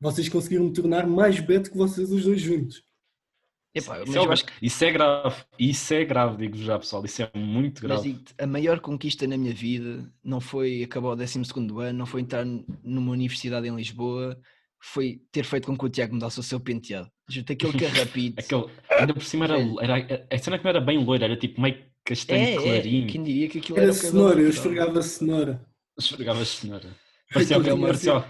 Vocês 0.00 0.28
conseguiram 0.28 0.64
me 0.66 0.72
tornar 0.72 1.06
mais 1.06 1.40
beto 1.40 1.70
que 1.70 1.76
vocês 1.76 2.10
os 2.12 2.24
dois 2.24 2.40
juntos. 2.40 2.83
Epá, 3.74 3.98
mas 3.98 4.08
Isso 4.08 4.18
é, 4.18 4.24
eu 4.24 4.32
acho 4.32 4.44
que 4.44 4.52
isso 4.62 4.84
é 4.84 4.92
grave. 4.92 5.42
Isso 5.58 5.94
é 5.94 6.04
grave, 6.04 6.36
digo 6.36 6.56
já, 6.56 6.78
pessoal. 6.78 7.04
Isso 7.04 7.22
é 7.22 7.30
muito 7.34 7.86
Mas 7.86 8.02
grave. 8.02 8.24
a 8.38 8.46
maior 8.46 8.78
conquista 8.78 9.26
na 9.26 9.36
minha 9.36 9.52
vida 9.52 10.08
não 10.22 10.40
foi 10.40 10.84
acabar 10.84 11.08
o 11.08 11.16
12 11.16 11.40
ano, 11.80 11.92
não 11.98 12.06
foi 12.06 12.20
entrar 12.20 12.44
numa 12.44 13.10
universidade 13.10 13.66
em 13.66 13.74
Lisboa, 13.74 14.38
foi 14.80 15.20
ter 15.32 15.44
feito 15.44 15.66
com 15.66 15.76
que 15.76 15.84
o 15.84 15.88
Tiago 15.88 16.14
mudasse 16.14 16.38
o 16.38 16.42
seu 16.42 16.60
penteado. 16.60 17.10
Juro-te, 17.28 17.54
aquele 17.54 17.78
carrapito. 17.78 18.38
Aquele, 18.44 18.66
ainda 18.90 19.14
por 19.14 19.24
cima 19.24 19.46
era, 19.46 19.58
era. 19.80 20.26
A 20.30 20.38
cena 20.38 20.58
que 20.58 20.64
não 20.64 20.70
era 20.70 20.80
bem 20.80 21.02
loira, 21.02 21.24
era 21.24 21.36
tipo 21.36 21.60
meio 21.60 21.82
castanho 22.04 22.44
é, 22.44 22.52
é, 22.52 22.62
clarinho. 22.62 23.06
quem 23.08 23.22
diria 23.22 23.48
que 23.48 23.58
aquilo 23.58 23.78
Era 23.78 23.86
era 23.86 23.94
cenoura, 23.94 24.40
eu 24.40 24.50
esfregava 24.50 25.02
cenoura. 25.02 25.66
Esfregava 25.98 26.44
cenoura. 26.44 26.96
Parecia 27.32 27.58
o 27.58 28.24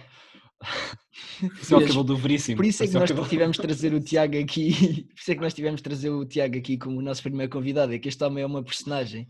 Cabelo, 1.41 1.55
é 1.71 1.77
o- 1.77 1.87
cabelo 1.87 2.05
do 2.05 2.17
Veríssimo. 2.17 2.57
Por 2.57 2.65
isso 2.67 2.83
é 2.83 2.87
que 2.89 2.97
o 2.97 2.99
nós 2.99 3.29
tivemos 3.29 3.57
trazer 3.57 3.95
o 3.95 4.01
Tiago 4.01 4.39
aqui, 4.39 4.71
por 5.15 5.21
isso 5.21 5.31
é 5.31 5.35
que 5.35 5.41
nós 5.41 5.55
tivemos 5.55 5.81
trazer 5.83 6.11
o 6.11 6.25
Tiago 6.25 6.57
aqui 6.59 6.77
como 6.77 6.99
o 6.99 7.03
nosso 7.03 7.23
primeiro 7.23 7.51
convidado, 7.51 7.93
é 7.93 7.99
que 7.99 8.09
este 8.09 8.23
homem 8.25 8.43
é 8.43 8.47
uma 8.47 8.63
personagem. 8.65 9.27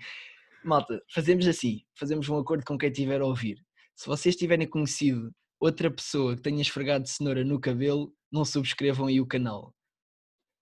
Malta, 0.64 1.00
fazemos 1.12 1.46
assim, 1.46 1.82
fazemos 1.94 2.28
um 2.28 2.38
acordo 2.38 2.64
com 2.64 2.78
quem 2.78 2.90
estiver 2.90 3.20
a 3.20 3.26
ouvir. 3.26 3.58
Se 3.94 4.06
vocês 4.06 4.34
tiverem 4.34 4.66
conhecido 4.66 5.30
outra 5.60 5.90
pessoa 5.90 6.34
que 6.36 6.42
tenha 6.42 6.62
esfregado 6.62 7.06
cenoura 7.06 7.44
no 7.44 7.60
cabelo, 7.60 8.12
não 8.32 8.44
subscrevam 8.44 9.06
aí 9.06 9.20
o 9.20 9.26
canal. 9.26 9.74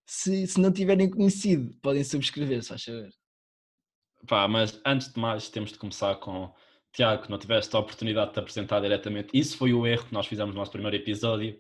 Se, 0.07 0.47
se 0.47 0.61
não 0.61 0.73
tiverem 0.73 1.09
conhecido, 1.09 1.73
podem 1.81 2.03
subscrever, 2.05 2.63
faz 2.65 2.83
saber. 2.83 3.11
Pá, 4.27 4.47
mas 4.47 4.81
antes 4.85 5.13
de 5.13 5.19
mais 5.21 5.49
temos 5.49 5.73
de 5.73 5.79
começar 5.79 6.17
com 6.17 6.53
Tiago, 6.93 7.25
não 7.29 7.39
tiveste 7.39 7.75
a 7.75 7.79
oportunidade 7.79 8.29
de 8.29 8.35
te 8.35 8.41
apresentar 8.41 8.81
diretamente. 8.81 9.29
Isso 9.33 9.56
foi 9.56 9.73
o 9.73 9.87
erro 9.87 10.05
que 10.06 10.12
nós 10.12 10.27
fizemos 10.27 10.55
no 10.55 10.61
nosso 10.61 10.73
primeiro 10.73 10.97
episódio. 10.97 11.56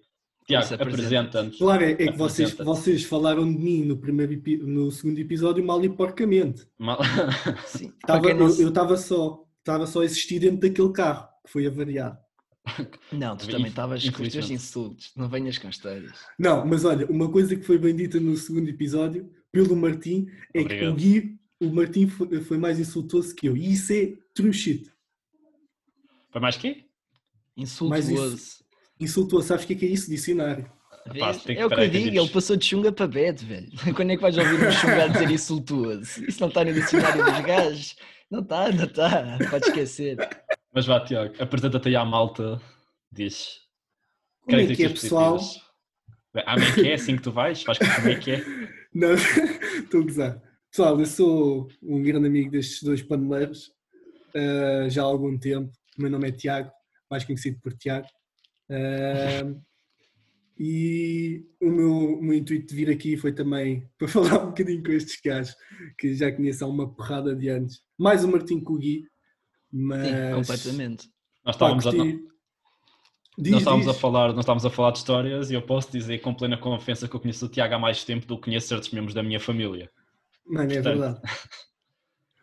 Tiago, 0.46 0.74
apresenta-nos. 0.74 1.56
Claro, 1.56 1.84
é, 1.84 1.92
é 1.92 1.96
que 1.96 2.18
vocês, 2.18 2.52
vocês 2.52 3.04
falaram 3.04 3.50
de 3.50 3.58
mim 3.58 3.84
no, 3.84 3.96
primeiro, 3.96 4.40
no 4.66 4.90
segundo 4.90 5.18
episódio 5.18 5.64
mal 5.64 5.82
e 5.84 5.88
porcamente. 5.88 6.66
Mal- 6.78 7.00
Sim. 7.66 7.92
Tava, 8.06 8.28
eu 8.28 8.68
estava 8.68 8.96
só, 8.96 9.44
estava 9.58 9.86
só 9.86 10.00
a 10.00 10.04
existir 10.04 10.40
dentro 10.40 10.58
daquele 10.68 10.92
carro 10.92 11.28
que 11.46 11.50
foi 11.52 11.66
avariado. 11.66 12.18
Não, 13.12 13.36
tu 13.36 13.48
também 13.48 13.66
estavas 13.68 14.08
com 14.08 14.22
os 14.22 14.32
teus 14.32 14.48
insultos, 14.50 15.10
não 15.16 15.28
venhas 15.28 15.58
com 15.58 15.68
histórias. 15.68 16.12
Não, 16.38 16.64
mas 16.64 16.84
olha, 16.84 17.06
uma 17.06 17.28
coisa 17.28 17.56
que 17.56 17.64
foi 17.64 17.76
bem 17.76 17.94
dita 17.94 18.20
no 18.20 18.36
segundo 18.36 18.68
episódio 18.68 19.28
pelo 19.50 19.74
Martim 19.74 20.28
é 20.54 20.58
que 20.60 20.64
Obrigado. 20.66 20.92
o 20.92 20.94
Gui, 20.94 21.36
o 21.60 21.70
Martim 21.72 22.06
foi, 22.06 22.40
foi 22.40 22.58
mais 22.58 22.78
insultuoso 22.78 23.34
que 23.34 23.48
eu. 23.48 23.56
E 23.56 23.72
isso 23.72 23.92
é 23.92 24.12
true 24.32 24.52
shit. 24.52 24.91
Foi 26.32 26.40
mais 26.40 26.56
quê? 26.56 26.86
Insultuoso. 27.56 28.64
Insultuoso, 28.98 29.48
sabes 29.48 29.64
o 29.64 29.66
que 29.66 29.74
é, 29.74 29.76
que 29.76 29.86
é 29.86 29.88
isso? 29.90 30.10
Dicionário. 30.10 30.70
Tem 31.04 31.56
que 31.56 31.60
É 31.60 31.66
o 31.66 31.68
que 31.68 31.74
eu 31.74 31.78
que 31.78 31.88
digo, 31.88 32.16
ele 32.16 32.28
passou 32.28 32.56
de 32.56 32.64
chunga 32.64 32.92
para 32.92 33.06
bed, 33.06 33.44
velho. 33.44 33.68
Quando 33.94 34.12
é 34.12 34.16
que 34.16 34.22
vais 34.22 34.38
ouvir 34.38 34.66
um 34.66 34.70
chunga 34.70 35.04
a 35.04 35.08
dizer 35.08 35.30
insultuoso? 35.30 36.24
Isso 36.24 36.40
não 36.40 36.48
está 36.48 36.64
no 36.64 36.72
dicionário 36.72 37.24
dos 37.24 37.40
gajos? 37.40 37.96
Não 38.30 38.40
está, 38.40 38.72
não 38.72 38.84
está, 38.84 39.38
pode 39.50 39.66
esquecer. 39.66 40.16
Mas 40.72 40.86
vá, 40.86 41.00
Tiago, 41.00 41.34
apresenta-te 41.38 41.88
aí 41.88 41.96
à 41.96 42.04
malta. 42.04 42.60
Diz. 43.10 43.58
Como 44.44 44.56
é 44.56 44.66
que 44.66 44.84
é, 44.84 44.88
pessoal? 44.88 45.38
Ah, 46.46 46.56
é 46.56 46.72
que 46.72 46.88
é? 46.88 46.94
Assim 46.94 47.16
que 47.16 47.22
tu 47.22 47.30
vais? 47.30 47.62
Vais 47.62 47.78
como 47.78 48.08
é 48.08 48.14
que 48.14 48.30
é? 48.30 48.44
Não, 48.94 49.14
estou 49.14 50.00
a 50.00 50.04
gozar. 50.04 50.42
Pessoal, 50.70 50.98
eu 50.98 51.06
sou 51.06 51.68
um 51.82 52.02
grande 52.02 52.26
amigo 52.26 52.50
destes 52.50 52.82
dois 52.82 53.02
paneleiros 53.02 53.70
ah, 54.34 54.88
já 54.88 55.02
há 55.02 55.04
algum 55.04 55.36
tempo. 55.38 55.70
O 55.98 56.02
meu 56.02 56.10
nome 56.10 56.28
é 56.28 56.32
Tiago, 56.32 56.70
mais 57.10 57.24
conhecido 57.24 57.58
por 57.60 57.74
Tiago. 57.74 58.06
Ah, 58.70 59.54
e 60.58 61.44
o 61.60 61.70
meu, 61.70 62.18
o 62.18 62.22
meu 62.22 62.34
intuito 62.34 62.68
de 62.68 62.74
vir 62.74 62.90
aqui 62.90 63.16
foi 63.16 63.32
também 63.32 63.88
para 63.98 64.08
falar 64.08 64.44
um 64.44 64.46
bocadinho 64.46 64.82
com 64.82 64.92
estes 64.92 65.20
gajos 65.24 65.54
que 65.98 66.14
já 66.14 66.30
conheço 66.30 66.64
há 66.64 66.68
uma 66.68 66.92
porrada 66.94 67.34
de 67.34 67.48
anos. 67.48 67.82
Mais 67.98 68.24
o 68.24 68.28
Martim 68.28 68.60
que 68.60 68.72
o 68.72 68.78
Gui, 68.78 69.04
mas. 69.72 70.06
Sim, 70.06 70.34
completamente. 70.34 71.08
Nós 71.44 71.56
Pá, 71.56 71.76
estávamos, 71.76 71.86
a, 71.86 71.90
Diz, 73.38 73.52
nós, 73.52 73.60
estávamos 73.62 73.88
a 73.88 73.94
falar, 73.94 74.28
nós 74.28 74.40
estávamos 74.40 74.66
a 74.66 74.70
falar 74.70 74.90
de 74.92 74.98
histórias 74.98 75.50
e 75.50 75.54
eu 75.54 75.62
posso 75.62 75.90
dizer 75.90 76.20
com 76.20 76.34
plena 76.34 76.56
confiança 76.56 77.08
que 77.08 77.16
eu 77.16 77.20
conheço 77.20 77.46
o 77.46 77.48
Tiago 77.48 77.74
há 77.74 77.78
mais 77.78 78.04
tempo 78.04 78.26
do 78.26 78.36
que 78.36 78.44
conheço 78.44 78.68
certos 78.68 78.90
membros 78.90 79.14
da 79.14 79.22
minha 79.22 79.40
família. 79.40 79.90
Mano, 80.46 80.70
é 80.70 80.74
Portanto, 80.74 80.98
verdade. 80.98 81.20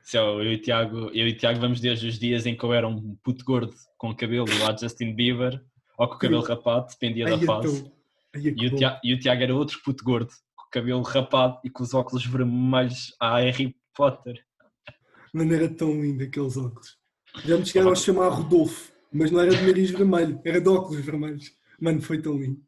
Se 0.10 0.18
eu, 0.18 0.42
eu, 0.42 0.54
e 0.54 0.58
Tiago, 0.58 1.12
eu 1.13 1.28
e 1.28 1.36
Tiago 1.36 1.60
vamos 1.60 1.80
desde 1.80 2.08
os 2.08 2.18
dias 2.18 2.48
em 2.48 2.58
que 2.58 2.63
eu 2.63 2.74
era 2.74 2.88
um 2.88 3.16
puto 3.24 3.46
gordo 3.46 3.75
com 3.96 4.16
cabelo 4.16 4.48
lá 4.60 4.75
Justin 4.75 5.13
Bieber 5.13 5.63
ou 6.00 6.08
com 6.08 6.16
o 6.16 6.18
cabelo 6.18 6.42
rapado, 6.42 6.88
dependia 6.88 7.28
Ai, 7.28 7.38
da 7.38 7.46
fase. 7.46 7.92
ai, 8.36 8.42
E 8.58 8.66
o. 8.66 8.75
Tiago, 8.75 9.00
e 9.04 9.13
o 9.13 9.20
Tiago 9.20 9.44
era 9.44 9.56
outro 9.56 9.80
puto 9.86 10.04
gordo, 10.04 10.32
com 10.56 10.66
o 10.66 10.70
cabelo 10.72 11.04
rapado 11.04 11.60
e 11.63 11.70
com 11.70 11.84
os 11.84 11.94
óculos 11.94 12.25
vermelhos 12.25 13.13
a 13.20 13.38
Harry 13.39 13.75
Potter. 13.96 14.44
Mano, 15.32 15.54
era 15.54 15.70
tão 15.70 16.01
lindo 16.01 16.24
aqueles 16.24 16.58
óculos. 16.58 16.98
Já 17.46 17.56
me 17.60 17.66
chegaram 17.68 17.92
a 17.92 17.96
chamar 17.96 18.30
Rodolfo, 18.30 18.92
mas 19.13 19.30
não 19.30 19.42
era 19.42 19.56
de 19.56 19.62
nariz 19.62 19.92
vermelho, 19.92 20.42
era 20.44 20.60
de 20.60 20.70
óculos 20.70 21.06
vermelhos. 21.06 21.51
Mano, 21.80 22.01
foi 22.01 22.20
tão 22.20 22.36
lindo. 22.36 22.60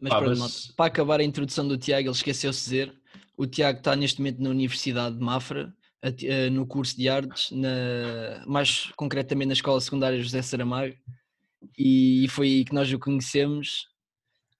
Mas 0.00 0.14
pronto, 0.14 0.38
mas- 0.38 0.66
para 0.74 0.86
acabar 0.86 1.20
a 1.20 1.24
introdução 1.24 1.68
do 1.68 1.76
Tiago, 1.76 2.08
ele 2.08 2.16
esqueceu-se 2.16 2.60
de 2.60 2.64
dizer. 2.64 2.94
O 3.36 3.46
Tiago 3.46 3.80
está 3.80 3.94
neste 3.94 4.18
momento 4.18 4.40
na 4.42 4.48
Universidade 4.48 5.14
de 5.18 5.22
Mafra, 5.22 5.74
no 6.50 6.66
curso 6.66 6.96
de 6.96 7.08
artes, 7.08 7.50
na- 7.52 8.44
mais 8.46 8.90
concretamente 8.96 9.46
na 9.48 9.52
Escola 9.52 9.80
Secundária 9.80 10.20
José 10.20 10.42
Saramago, 10.42 10.94
e 11.78 12.26
foi 12.30 12.46
aí 12.48 12.64
que 12.64 12.74
nós 12.74 12.92
o 12.92 12.98
conhecemos. 12.98 13.86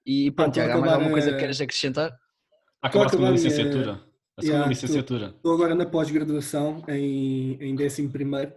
E 0.06 0.30
pronto, 0.30 0.52
Tiago, 0.54 0.72
há 0.72 0.80
mais 0.80 0.92
alguma 0.92 1.10
coisa 1.10 1.32
que 1.32 1.38
queres 1.38 1.60
acrescentar? 1.60 2.12
A 2.80 2.86
acabar 2.88 3.06
a 3.12 3.30
licenciatura. 3.30 3.92
A 4.36 4.40
segunda 4.40 4.58
Yeah, 4.58 4.66
licenciatura. 4.68 5.26
Estou 5.36 5.52
agora 5.52 5.74
na 5.74 5.84
pós-graduação, 5.84 6.82
em, 6.88 7.56
em 7.60 7.74
11 7.74 8.08
primeiro. 8.08 8.52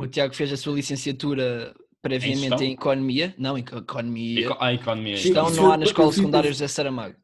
O 0.00 0.06
Tiago 0.06 0.34
fez 0.34 0.52
a 0.52 0.56
sua 0.56 0.74
licenciatura 0.74 1.74
previamente 2.02 2.62
em 2.64 2.72
Economia. 2.72 3.34
Não, 3.38 3.56
em 3.56 3.62
Economia. 3.62 4.46
Eco- 4.46 4.56
A 4.60 4.74
economia. 4.74 5.16
Sim, 5.16 5.22
Gestão 5.22 5.50
não 5.50 5.72
há 5.72 5.76
na 5.76 5.84
Escola 5.84 6.12
Secundária 6.12 6.50
José 6.52 6.68
Saramago. 6.68 7.16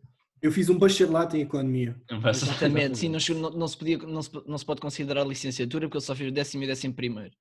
Eu 0.43 0.51
fiz 0.53 0.69
um 0.69 0.77
bacharelato 0.79 1.37
em 1.37 1.41
Economia. 1.43 1.97
Exatamente, 2.29 2.99
sim, 2.99 3.09
não, 3.09 3.19
não- 3.41 3.51
não 3.59 3.69
se 3.69 3.77
podia, 3.77 3.97
não, 3.99 4.21
se, 4.23 4.31
não 4.47 4.59
se 4.59 4.65
pode 4.67 4.81
considerar 4.81 5.25
licenciatura 5.25 5.87
porque 5.87 5.99
ele 5.99 6.05
só 6.05 6.15
fez 6.15 6.31
o 6.31 6.35
décimo 6.35 6.65
e 6.65 6.67
décimo 6.67 6.93
primeiro. 6.95 7.35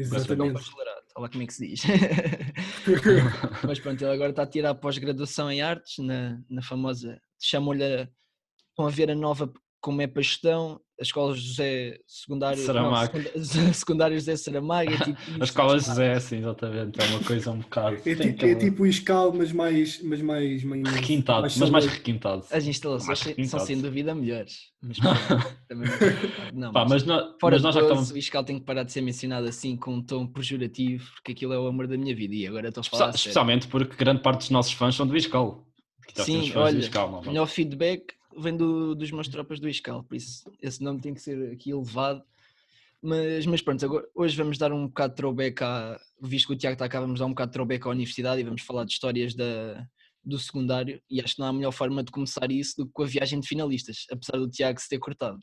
Um 0.00 0.04
Exatamente. 0.04 0.52
bacharelado, 0.54 1.06
olha 1.16 1.22
lá 1.22 1.28
como 1.28 1.42
é 1.42 1.46
que 1.46 1.52
se 1.54 1.68
diz. 1.68 1.82
Mas 3.66 3.78
pronto, 3.80 4.02
ele 4.02 4.12
agora 4.12 4.30
está 4.30 4.42
a 4.42 4.46
tirar 4.46 4.70
a 4.70 4.74
pós-graduação 4.74 5.50
em 5.50 5.60
artes, 5.60 5.98
na, 5.98 6.40
na 6.48 6.62
famosa, 6.62 7.20
chamam-lhe, 7.40 7.84
a- 7.84 8.08
estão 8.70 8.86
a 8.86 8.90
ver 8.90 9.10
a 9.10 9.14
nova, 9.14 9.52
como 9.80 10.00
é 10.02 10.06
para 10.06 10.22
gestão, 10.22 10.80
a 10.98 11.02
escola 11.02 11.34
José 11.34 11.98
Secundário, 12.06 12.60
Saramago. 12.62 13.12
Não, 13.18 13.72
secundário 13.72 14.16
José 14.16 14.36
Saramago, 14.36 14.90
é 14.92 14.96
tipo 14.98 15.18
A 15.40 15.44
escola 15.44 15.78
José, 15.78 16.18
sim, 16.20 16.38
exatamente. 16.38 17.00
É 17.00 17.04
uma 17.06 17.22
coisa 17.22 17.50
um 17.52 17.58
bocado. 17.60 17.96
É, 18.04 18.14
tem 18.16 18.32
ti- 18.32 18.46
é 18.46 18.54
tipo 18.56 18.82
o 18.82 18.86
escal, 18.86 19.32
mas 19.32 19.52
mais. 19.52 20.02
Mas 20.02 20.20
mais, 20.20 20.64
mais 20.64 20.82
requintado, 20.88 21.42
mas 21.42 21.70
mais 21.70 21.86
requintado. 21.86 22.44
As 22.50 22.66
instalações 22.66 23.06
Mais 23.06 23.18
são 23.20 23.28
requintado. 23.30 23.64
sem 23.66 23.80
dúvida 23.80 24.14
melhores. 24.14 24.72
Mas 24.82 24.96
também 25.68 25.88
não, 26.52 26.60
não, 26.66 26.72
Pá, 26.72 26.80
mas- 26.82 27.04
mas, 27.04 27.04
nó- 27.04 27.34
Fora 27.40 27.56
mas 27.56 27.62
nós 27.62 27.74
já 27.74 27.80
gozo, 27.80 27.92
estávamos. 27.92 28.10
o 28.10 28.18
Iscal 28.18 28.44
tem 28.44 28.58
que 28.58 28.64
parar 28.64 28.82
de 28.82 28.92
ser 28.92 29.00
mencionado 29.00 29.46
assim 29.46 29.76
com 29.76 29.94
um 29.94 30.02
tom 30.02 30.26
pejorativo, 30.26 31.08
porque 31.14 31.32
aquilo 31.32 31.52
é 31.52 31.58
o 31.58 31.66
amor 31.66 31.86
da 31.86 31.96
minha 31.96 32.14
vida 32.14 32.34
e 32.34 32.46
agora 32.46 32.68
estou 32.68 32.80
a 32.80 32.84
falar 32.84 33.04
a 33.06 33.08
Espe- 33.10 33.18
sério. 33.18 33.28
Especialmente 33.30 33.68
porque 33.68 33.96
grande 33.96 34.20
parte 34.22 34.38
dos 34.40 34.50
nossos 34.50 34.72
fãs 34.72 34.94
são 34.94 35.06
do 35.06 35.16
Iscal. 35.16 35.64
Sim, 36.14 36.50
olha, 36.56 36.78
Iscal, 36.78 37.08
o 37.08 37.12
malta. 37.12 37.28
melhor 37.28 37.46
feedback 37.46 38.14
vem 38.40 38.56
do- 38.56 38.94
dos 38.94 39.10
meus 39.10 39.28
tropas 39.28 39.60
do 39.60 39.68
Iscal, 39.68 40.02
por 40.04 40.14
isso 40.16 40.50
esse 40.62 40.82
nome 40.82 41.00
tem 41.00 41.14
que 41.14 41.20
ser 41.20 41.52
aqui 41.52 41.70
elevado. 41.70 42.22
Mas, 43.00 43.46
mas 43.46 43.62
pronto, 43.62 43.84
agora, 43.84 44.08
hoje 44.14 44.36
vamos 44.36 44.58
dar 44.58 44.72
um 44.72 44.86
bocado 44.88 45.12
de 45.14 45.16
throwback 45.18 45.62
à. 45.62 46.00
Visto 46.20 46.48
que 46.48 46.54
o 46.54 46.56
Tiago 46.56 46.72
está 46.74 46.88
cá, 46.88 47.00
vamos 47.00 47.20
dar 47.20 47.26
um 47.26 47.30
bocado 47.30 47.50
de 47.50 47.52
throwback 47.54 47.86
à 47.86 47.90
universidade 47.90 48.40
e 48.40 48.44
vamos 48.44 48.62
falar 48.62 48.84
de 48.84 48.92
histórias 48.92 49.34
da, 49.36 49.86
do 50.24 50.36
secundário. 50.38 51.00
E 51.08 51.20
acho 51.20 51.36
que 51.36 51.40
não 51.40 51.46
há 51.48 51.52
melhor 51.52 51.70
forma 51.70 52.02
de 52.02 52.10
começar 52.10 52.50
isso 52.50 52.74
do 52.76 52.86
que 52.86 52.92
com 52.92 53.04
a 53.04 53.06
viagem 53.06 53.38
de 53.38 53.46
finalistas, 53.46 54.04
apesar 54.10 54.36
do 54.38 54.48
Tiago 54.50 54.80
se 54.80 54.88
ter 54.88 54.98
cortado. 54.98 55.38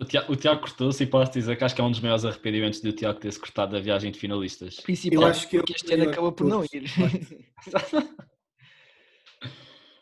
O 0.00 0.06
Tiago, 0.06 0.32
o 0.32 0.36
Tiago 0.36 0.62
cortou-se 0.62 1.04
e 1.04 1.06
posso 1.06 1.30
dizer 1.32 1.54
que 1.58 1.62
acho 1.64 1.74
que 1.74 1.80
é 1.82 1.84
um 1.84 1.90
dos 1.90 2.00
maiores 2.00 2.24
arrependimentos 2.24 2.80
do 2.80 2.90
Tiago 2.90 3.20
ter-se 3.20 3.38
cortado 3.38 3.72
da 3.72 3.80
viagem 3.80 4.10
de 4.10 4.18
finalistas. 4.18 4.76
Principalmente 4.76 5.30
acho 5.30 5.48
que 5.50 5.58
porque 5.58 5.72
ele 5.72 5.76
este 5.76 5.92
ano 5.92 6.08
acaba 6.10 6.32
por 6.32 6.46
não 6.46 6.64
ir. 6.64 6.84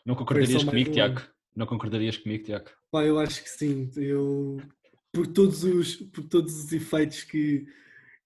Não 0.05 0.15
concordarias 0.15 0.61
só 0.61 0.65
mais 0.65 0.69
comigo, 0.69 0.89
um 0.89 0.93
Tiago? 0.93 1.21
Não 1.55 1.65
concordarias 1.65 2.17
comigo, 2.17 2.43
Tiago? 2.43 2.69
Pá, 2.91 3.03
eu 3.05 3.19
acho 3.19 3.43
que 3.43 3.49
sim. 3.49 3.91
Eu, 3.95 4.57
por, 5.11 5.27
todos 5.27 5.63
os, 5.63 5.95
por 5.95 6.23
todos 6.23 6.53
os 6.63 6.71
efeitos 6.71 7.23
que, 7.23 7.65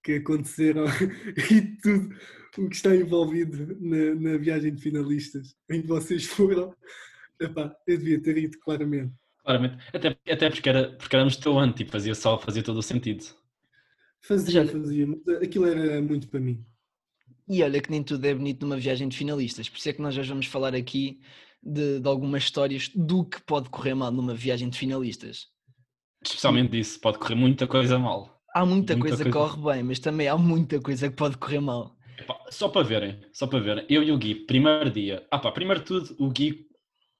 que 0.04 0.14
aconteceram 0.16 0.86
e 1.52 1.62
tudo 1.82 2.16
o 2.58 2.70
que 2.70 2.76
está 2.76 2.96
envolvido 2.96 3.78
na, 3.80 4.16
na 4.16 4.38
viagem 4.38 4.74
de 4.74 4.82
finalistas 4.82 5.56
em 5.70 5.82
que 5.82 5.88
vocês 5.88 6.26
foram, 6.26 6.76
epá, 7.40 7.76
eu 7.88 7.98
devia 7.98 8.22
ter 8.22 8.38
ido 8.38 8.60
claramente. 8.60 9.14
Claramente. 9.44 9.84
Até, 9.94 10.08
até 10.32 10.50
porque, 10.50 10.70
era, 10.70 10.92
porque 10.94 11.16
éramos 11.16 11.36
teu 11.38 11.58
ano, 11.58 11.74
tipo, 11.74 11.92
fazia 11.92 12.16
só 12.16 12.38
fazia 12.38 12.64
todo 12.64 12.78
o 12.78 12.84
sentido. 12.84 13.26
Fazia, 14.22 14.66
Já- 14.66 14.72
fazia, 14.72 15.08
aquilo 15.42 15.66
era 15.66 16.02
muito 16.02 16.28
para 16.30 16.40
mim. 16.40 16.64
E 17.48 17.62
olha 17.62 17.82
que 17.82 17.92
nem 17.92 18.02
tudo 18.02 18.24
é 18.26 18.34
bonito 18.34 18.62
numa 18.62 18.78
viagem 18.78 19.08
de 19.10 19.18
finalistas, 19.18 19.68
por 19.68 19.78
isso 19.78 19.90
é 19.90 19.94
que 19.94 20.02
nós 20.02 20.18
hoje 20.18 20.30
vamos 20.30 20.46
falar 20.46 20.74
aqui 20.74 21.20
de, 21.64 22.00
de 22.00 22.08
algumas 22.08 22.44
histórias 22.44 22.90
do 22.94 23.26
que 23.26 23.42
pode 23.42 23.70
correr 23.70 23.94
mal 23.94 24.12
numa 24.12 24.34
viagem 24.34 24.70
de 24.70 24.78
finalistas. 24.78 25.48
Especialmente 26.24 26.72
disso, 26.72 27.00
pode 27.00 27.18
correr 27.18 27.36
muita 27.36 27.68
coisa 27.68 27.98
mal. 27.98 28.42
Há 28.54 28.66
muita, 28.66 28.96
Muita 28.96 29.10
coisa 29.10 29.24
que 29.24 29.32
coisa. 29.32 29.56
corre 29.56 29.74
bem, 29.74 29.84
mas 29.84 30.00
também 30.00 30.28
há 30.28 30.38
muita 30.38 30.80
coisa 30.80 31.10
que 31.10 31.16
pode 31.16 31.38
correr 31.38 31.60
mal. 31.60 31.96
Epá, 32.20 32.40
só 32.50 32.70
para 32.70 32.84
verem, 32.84 33.20
só 33.34 33.48
para 33.48 33.60
verem. 33.60 33.86
Eu 33.90 34.04
e 34.04 34.12
o 34.12 34.18
Gui, 34.18 34.36
primeiro 34.36 34.92
dia. 34.92 35.26
Ah 35.32 35.40
pá, 35.40 35.52
primeiro 35.52 35.80
de 35.82 35.88
tudo, 35.88 36.16
o 36.20 36.30
Gui 36.30 36.68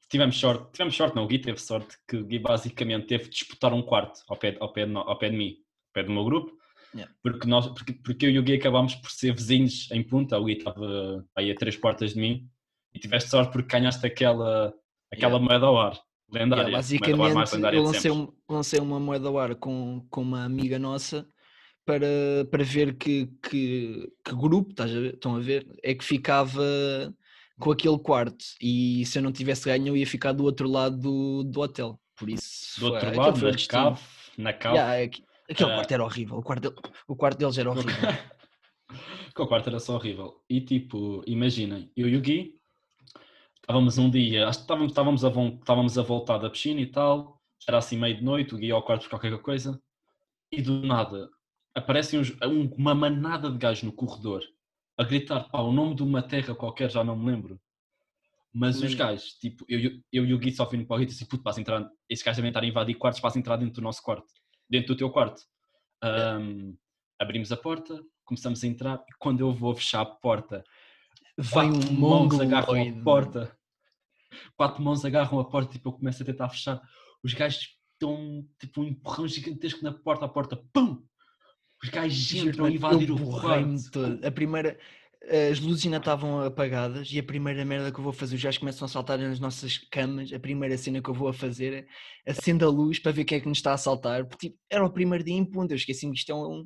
tivemos 0.10 0.38
sorte. 0.40 0.72
Tivemos 0.72 0.96
sorte, 0.96 1.16
não, 1.16 1.24
o 1.24 1.28
Gui 1.28 1.40
teve 1.40 1.60
sorte 1.60 1.98
que 2.08 2.18
o 2.18 2.26
Gui 2.26 2.38
basicamente 2.38 3.08
teve 3.08 3.24
de 3.26 3.32
disputar 3.32 3.74
um 3.74 3.82
quarto 3.82 4.20
ao 4.30 4.38
pé, 4.38 4.56
ao 4.60 4.72
pé, 4.72 4.86
de, 4.86 4.96
ao 4.96 5.18
pé 5.18 5.30
de 5.30 5.38
mim, 5.38 5.56
ao 5.88 5.94
pé 5.94 6.04
do 6.04 6.12
meu 6.12 6.24
grupo. 6.24 6.52
Yeah. 6.94 7.12
Porque, 7.24 7.48
nós, 7.48 7.66
porque, 7.68 7.94
porque 7.94 8.26
eu 8.28 8.30
e 8.30 8.38
o 8.38 8.44
Gui 8.44 8.54
acabámos 8.54 8.94
por 8.94 9.10
ser 9.10 9.34
vizinhos 9.34 9.90
em 9.92 10.04
punta. 10.04 10.38
O 10.38 10.46
Gui 10.46 10.54
estava 10.54 11.26
aí 11.36 11.50
a 11.52 11.56
três 11.56 11.76
portas 11.76 12.14
de 12.14 12.20
mim 12.20 12.48
e 12.94 13.00
tiveste 13.00 13.30
sorte 13.30 13.52
porque 13.52 13.68
ganhaste 13.76 14.06
aquela, 14.06 14.74
aquela 15.12 15.40
moeda 15.40 15.66
ao 15.66 15.80
ar. 15.80 16.00
Lendária. 16.32 16.64
Yeah, 16.64 16.78
basicamente, 16.78 17.54
lendária 17.56 17.78
eu 17.78 17.84
lancei, 17.84 18.10
um- 18.12 18.34
lancei 18.50 18.80
uma 18.80 19.00
moeda 19.00 19.28
ao 19.28 19.38
ar 19.38 19.56
com, 19.56 20.06
com 20.10 20.22
uma 20.22 20.44
amiga 20.44 20.80
nossa 20.80 21.28
para, 21.86 22.08
para 22.50 22.64
ver 22.64 22.96
que, 22.98 23.28
que, 23.48 24.12
que 24.26 24.36
grupo, 24.36 24.72
estás 24.72 24.90
a 24.92 25.00
ver- 25.00 25.14
estão 25.14 25.36
a 25.36 25.40
ver, 25.40 25.68
é 25.84 25.94
que 25.94 26.04
ficava 26.04 26.64
com 27.60 27.72
aquele 27.72 28.00
quarto. 28.00 28.44
E 28.60 29.06
se 29.06 29.20
eu 29.20 29.22
não 29.24 29.32
tivesse 29.32 29.66
ganho, 29.66 29.90
eu 29.90 29.98
ia 29.98 30.08
ficar 30.08 30.32
do 30.32 30.44
outro 30.44 30.68
lado 30.68 30.98
do, 30.98 31.44
do 31.44 31.62
hotel. 31.62 32.00
Por 32.16 32.30
isso, 32.30 32.80
Do 32.80 32.88
outro 32.88 33.08
aquele 33.10 33.18
lado, 33.22 33.42
na 33.42 33.58
cave, 33.68 34.02
na 34.38 34.54
cave. 34.54 34.76
Yeah, 34.76 34.96
é 35.02 35.08
que- 35.08 35.24
aquele 35.50 35.72
Ah. 35.72 35.76
quarto 35.76 35.92
era 35.92 36.04
horrível. 36.04 36.38
O 36.38 36.42
quarto, 36.44 36.62
dele- 36.70 36.82
o 37.08 37.16
quarto 37.16 37.38
deles 37.38 37.58
era 37.60 37.70
horrível. 37.70 37.94
o 39.38 39.48
quarto 39.48 39.70
era 39.70 39.80
só 39.80 39.96
horrível. 39.96 40.42
E 40.50 40.62
tipo, 40.62 41.22
imaginem, 41.28 41.92
eu 41.96 42.08
e 42.08 42.16
o 42.18 42.22
Gui 42.22 42.56
estávamos 43.64 43.98
um 43.98 44.10
dia, 44.10 44.48
acho 44.48 44.60
que 44.60 44.64
estávamos, 44.64 44.92
estávamos, 44.92 45.26
a, 45.26 45.30
estávamos 45.30 45.98
a 45.98 46.02
voltar 46.02 46.38
da 46.38 46.50
piscina 46.50 46.82
e 46.82 46.86
tal, 46.86 47.42
era 47.68 47.78
assim 47.78 47.98
meio 47.98 48.18
de 48.18 48.24
noite, 48.24 48.54
o 48.54 48.58
Gui 48.58 48.68
ia 48.68 48.74
ao 48.74 48.84
quarto 48.84 49.02
buscar 49.04 49.18
qualquer 49.20 49.38
coisa, 49.42 49.82
e 50.52 50.62
do 50.62 50.86
nada 50.86 51.30
aparecem 51.74 52.20
uns- 52.20 52.32
um- 52.44 52.70
uma 52.76 52.94
manada 52.94 53.50
de 53.50 53.58
gajos 53.58 53.84
no 53.84 53.94
corredor 53.94 54.44
a 54.98 55.04
gritar 55.04 55.50
pá, 55.50 55.60
o 55.62 55.72
nome 55.72 55.96
de 55.96 56.04
uma 56.04 56.22
terra 56.22 56.54
qualquer, 56.54 56.92
já 56.92 57.04
não 57.04 57.16
me 57.16 57.26
lembro. 57.32 57.60
Mas 58.54 58.76
os 58.76 58.82
Lembro. 58.84 58.98
gajos, 58.98 59.34
tipo, 59.40 59.66
eu, 59.68 59.80
eu, 59.80 59.92
eu 60.12 60.26
e 60.26 60.34
o 60.34 60.38
Gui 60.38 60.52
só 60.52 60.66
vimos 60.66 60.86
para 60.86 60.98
o 60.98 61.02
e 61.02 61.06
disse, 61.08 61.26
puto, 61.28 61.42
para 61.42 61.60
entrar, 61.60 61.90
esses 62.08 62.24
gajos 62.24 62.36
devem 62.38 62.50
estar 62.50 62.62
a 62.62 62.68
invadir 62.68 62.96
quartos, 62.96 63.20
para 63.20 63.40
entrar 63.40 63.56
dentro 63.58 63.76
do 63.76 63.82
nosso 63.82 64.04
quarto, 64.04 64.28
dentro 64.70 64.94
do 64.94 64.98
teu 64.98 65.10
quarto. 65.10 65.42
Ahm, 66.04 66.76
abrimos 67.18 67.52
a 67.52 67.58
porta, 67.58 68.00
começamos 68.26 68.64
a 68.64 68.68
entrar, 68.68 69.04
e 69.10 69.14
quando 69.18 69.40
eu 69.40 69.52
vou 69.52 69.74
fechar 69.74 70.02
a 70.02 70.06
porta, 70.06 70.64
Vem 71.38 71.72
um 71.72 71.94
mãos 71.94 72.40
agarram 72.40 72.82
a 72.82 73.04
porta. 73.04 73.58
Quatro 74.56 74.84
mãos 74.84 75.04
agarram 75.06 75.40
a 75.40 75.46
porta, 75.46 75.74
tipo, 75.74 75.90
eu 75.90 75.94
começo 75.94 76.22
a 76.22 76.26
tentar 76.26 76.50
fechar. 76.50 76.82
Os 77.24 77.34
gajos 77.34 77.78
estão, 77.94 78.48
tipo, 78.60 78.82
um 78.82 78.86
empurrão 78.86 79.28
gigantesco 79.28 79.84
na 79.84 79.94
porta, 79.94 80.26
a 80.26 80.30
porta, 80.30 80.56
pum! 80.74 81.04
Os 81.82 81.90
gajos 81.90 82.34
entram 82.34 82.66
Juro-te, 82.66 82.76
invadir 82.76 83.12
o 83.12 83.40
quarto. 83.42 83.92
todo. 83.92 84.26
A 84.26 84.32
primeira, 84.32 84.80
as 85.52 85.60
luzes 85.60 85.86
ainda 85.86 85.98
estavam 85.98 86.42
apagadas 86.42 87.12
e 87.12 87.20
a 87.20 87.24
primeira 87.24 87.64
merda 87.66 87.92
que 87.92 88.00
eu 88.00 88.04
vou 88.04 88.14
fazer, 88.14 88.36
os 88.36 88.44
gajos 88.44 88.58
começam 88.58 88.86
a 88.86 88.90
saltar 88.90 89.18
nas 89.18 89.40
nossas 89.40 89.78
camas. 89.78 90.32
A 90.32 90.40
primeira 90.40 90.78
cena 90.78 91.02
que 91.02 91.10
eu 91.10 91.14
vou 91.14 91.28
a 91.28 91.34
fazer 91.34 91.88
é 92.26 92.32
acender 92.32 92.68
a 92.68 92.72
luz 92.72 93.00
para 93.00 93.12
ver 93.12 93.26
quem 93.26 93.38
é 93.38 93.42
que 93.42 93.48
nos 93.48 93.58
está 93.58 93.72
a 93.72 93.76
assaltar. 93.76 94.26
Porque 94.26 94.50
tipo, 94.50 94.60
era 94.70 94.86
o 94.86 94.90
primeiro 94.90 95.24
dia 95.24 95.36
em 95.36 95.46
ponto. 95.46 95.72
Eu 95.72 95.78
esqueci-me 95.78 96.14
que 96.14 96.20
isto 96.20 96.32
é 96.32 96.36
um. 96.36 96.66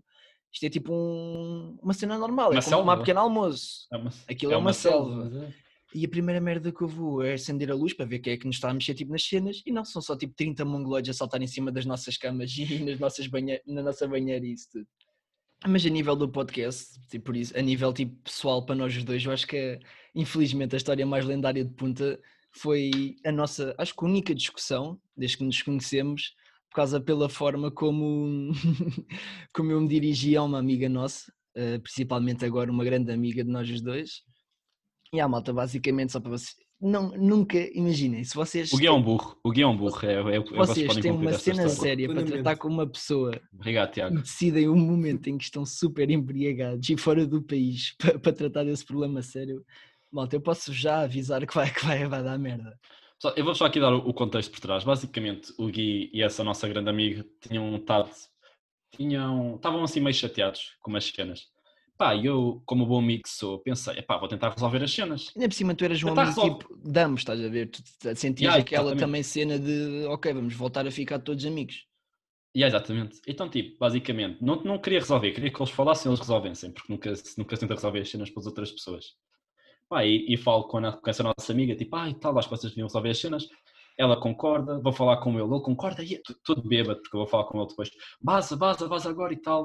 Isto 0.54 0.66
é 0.66 0.70
tipo 0.70 0.94
um- 0.94 1.78
uma 1.82 1.94
cena 1.94 2.18
normal, 2.18 2.52
Uma 2.52 2.60
é 2.60 2.64
como 2.64 2.76
selva. 2.76 2.98
pequeno 2.98 3.20
almoço. 3.20 3.88
É 3.92 3.98
uma, 3.98 4.14
Aquilo 4.30 4.54
é 4.54 4.58
uma 4.58 4.74
selva. 4.74 5.16
mas 5.30 5.36
é. 5.44 5.54
E 5.96 6.06
a 6.06 6.10
primeira 6.10 6.42
merda 6.42 6.72
que 6.72 6.82
eu 6.82 6.88
vou 6.88 7.24
é 7.24 7.34
acender 7.34 7.72
a 7.72 7.76
luz 7.76 7.94
para 7.94 8.06
ver 8.06 8.20
quem 8.20 8.34
é 8.34 8.38
que 8.38 8.46
nos 8.46 8.58
está 8.58 8.70
a 8.70 8.74
mexer 8.74 8.94
tipo, 8.94 9.12
nas 9.12 9.24
cenas 9.24 9.62
e 9.66 9.72
não 9.72 9.86
são 9.86 10.02
só 10.02 10.18
tipo 10.18 10.34
30 10.36 10.66
mongoloides 10.66 11.10
a 11.12 11.14
saltar 11.14 11.42
em 11.42 11.48
cima 11.48 11.72
das 11.72 11.86
nossas 11.86 12.18
camas 12.18 12.52
e 12.58 12.80
nas 12.84 13.00
nossas 13.00 13.28
banhe... 13.28 13.62
na 13.66 13.82
nossa 13.82 14.08
banheira 14.08 14.46
e 14.46 14.52
isso 14.54 14.68
tudo. 14.72 14.88
Mas 15.66 15.86
a 15.86 15.90
nível 15.90 16.16
do 16.16 16.30
podcast, 16.30 17.00
tipo, 17.10 17.26
por 17.26 17.36
isso, 17.38 17.58
a 17.58 17.62
nível 17.62 17.92
tipo 17.94 18.16
pessoal 18.24 18.64
para 18.66 18.76
nós 18.76 18.96
os 18.96 19.04
dois, 19.04 19.24
eu 19.26 19.32
acho 19.32 19.48
que 19.48 19.56
é, 19.58 19.80
infelizmente 20.14 20.76
a 20.76 20.78
história 20.78 21.06
mais 21.06 21.26
lendária 21.26 21.64
de 21.66 21.74
Punta 21.74 22.20
foi 22.52 23.16
a 23.26 23.32
nossa, 23.32 23.74
acho 23.78 23.96
que 23.96 24.04
a 24.06 24.08
única 24.08 24.36
discussão, 24.36 25.00
desde 25.16 25.38
que 25.38 25.44
nos 25.44 25.62
conhecemos, 25.62 26.36
por 26.70 26.76
causa 26.76 27.00
pela 27.00 27.30
forma 27.30 27.72
como, 27.72 28.52
como 29.54 29.72
eu 29.72 29.82
me 29.82 29.88
dirigi 29.88 30.36
a 30.36 30.44
uma 30.44 30.60
amiga 30.60 30.88
nossa, 30.90 31.32
eh, 31.56 31.80
principalmente 31.80 32.46
agora 32.46 32.72
uma 32.72 32.84
grande 32.84 33.12
amiga 33.12 33.44
de 33.44 33.50
nós 33.50 33.70
os 33.70 33.82
dois. 33.82 34.22
E 35.14 35.20
a 35.20 35.28
malta, 35.28 35.54
basicamente, 35.54 36.12
só 36.12 36.20
para 36.20 36.32
vocês. 36.32 36.56
Não, 36.80 37.10
nunca 37.18 37.58
imaginem, 37.76 38.24
se 38.24 38.36
vocês, 38.36 38.72
O 38.72 38.78
Gui 38.78 38.88
um 38.88 39.02
burro. 39.02 39.36
O 39.44 39.50
Gui 39.50 39.64
é 39.64 39.68
um 39.68 39.76
burro. 39.76 39.98
É, 40.06 40.14
é, 40.14 40.36
é, 40.36 40.40
vocês 40.40 40.86
vocês 40.86 40.98
têm 40.98 41.12
uma 41.12 41.34
cena 41.34 41.66
história. 41.66 41.70
séria 41.70 42.08
para 42.08 42.24
tratar 42.24 42.56
com 42.58 42.68
uma 42.68 42.86
pessoa 42.86 43.32
Obrigado, 43.52 43.90
e 43.90 43.94
Tiago. 43.94 44.22
decidem 44.22 44.70
um 44.70 44.78
momento 44.78 45.28
em 45.28 45.40
que 45.40 45.46
estão 45.46 45.66
super 45.66 46.12
embriagados 46.12 46.88
e 46.88 46.96
fora 46.96 47.26
do 47.26 47.42
país 47.42 47.96
para, 47.98 48.20
para 48.20 48.32
tratar 48.32 48.64
desse 48.64 48.86
problema 48.86 49.24
sério, 49.24 49.66
malta, 50.12 50.36
eu 50.36 50.42
posso 50.42 50.72
já 50.72 51.02
avisar 51.02 51.48
que 51.48 51.56
vai, 51.56 51.74
que 51.74 51.84
vai, 51.84 52.08
vai 52.08 52.24
dar 52.24 52.38
merda. 52.38 52.78
Eu 53.36 53.44
vou 53.44 53.56
só 53.56 53.66
aqui 53.66 53.80
dar 53.80 53.94
o 53.94 54.14
contexto 54.14 54.52
por 54.52 54.60
trás. 54.60 54.84
Basicamente, 54.84 55.52
o 55.58 55.68
Gui 55.68 56.10
e 56.14 56.22
essa 56.22 56.44
nossa 56.44 56.68
grande 56.68 56.90
amiga 56.90 57.26
tinham 57.42 57.76
estado. 57.76 58.12
Tinham, 58.96 59.56
estavam 59.56 59.84
assim 59.84 60.00
meio 60.00 60.14
chateados 60.14 60.76
com 60.82 60.92
umas 60.92 61.06
cenas. 61.06 61.48
Pá, 61.98 62.16
eu, 62.16 62.62
como 62.66 62.86
bom 62.86 63.00
amigo 63.00 63.24
que 63.24 63.30
sou, 63.30 63.60
pensei, 63.60 64.00
pá, 64.04 64.18
vou 64.20 64.28
tentar 64.28 64.50
resolver 64.52 64.84
as 64.84 64.92
cenas. 64.92 65.32
Ainda 65.36 65.48
por 65.50 65.56
cima 65.56 65.74
tu 65.74 65.84
eras 65.84 66.02
um 66.04 66.10
amigo 66.10 66.26
resolve. 66.28 66.60
tipo, 66.60 66.78
damos, 66.86 67.22
estás 67.22 67.44
a 67.44 67.50
ver? 67.50 67.72
Tu 67.72 67.82
sentias 68.16 68.42
Yeah, 68.42 68.58
aquela 68.62 68.92
exatamente. 68.92 69.00
também 69.00 69.24
cena 69.24 69.58
de, 69.58 70.06
ok, 70.06 70.32
vamos 70.32 70.54
voltar 70.54 70.86
a 70.86 70.92
ficar 70.92 71.18
todos 71.18 71.44
amigos. 71.44 71.88
Yeah, 72.56 72.76
exatamente. 72.76 73.20
Então, 73.28 73.50
tipo, 73.50 73.80
basicamente, 73.80 74.44
não, 74.44 74.64
não 74.64 74.78
queria 74.80 75.00
resolver, 75.00 75.32
queria 75.32 75.52
que 75.52 75.60
eles 75.60 75.72
falassem 75.72 76.10
eles 76.10 76.20
resolvessem, 76.20 76.72
porque 76.72 76.92
nunca, 76.92 77.12
nunca 77.38 77.56
se 77.56 77.60
tenta 77.62 77.74
resolver 77.74 78.00
as 78.00 78.10
cenas 78.10 78.30
para 78.30 78.42
as 78.42 78.48
outras 78.48 78.72
pessoas. 78.72 79.06
Pá, 79.90 80.06
e, 80.06 80.26
e 80.34 80.38
falo 80.38 80.68
com, 80.68 80.78
a, 80.80 80.92
com 80.92 81.10
essa 81.10 81.24
nossa 81.24 81.52
amiga, 81.52 81.76
tipo, 81.76 81.96
ai, 81.96 82.12
ah, 82.12 82.20
tal, 82.20 82.38
acho 82.38 82.50
que 82.50 82.58
vocês 82.58 82.72
deviam 82.72 82.88
resolver 82.88 83.10
as 83.10 83.20
cenas. 83.20 83.48
Ela 83.98 84.20
concorda, 84.20 84.80
vou 84.80 84.92
falar 84.92 85.18
com 85.18 85.32
ele, 85.32 85.54
ele 85.54 85.62
concorda, 85.62 86.04
e 86.04 86.16
é 86.16 86.22
tudo 86.44 86.68
bêbado, 86.68 87.02
porque 87.02 87.16
eu 87.16 87.22
vou 87.22 87.28
falar 87.28 87.46
com 87.46 87.60
ele 87.60 87.70
depois. 87.70 87.90
Baza, 88.22 88.56
baza, 88.56 88.88
baza 88.88 89.10
agora 89.10 89.34
e 89.34 89.38
tal. 89.38 89.64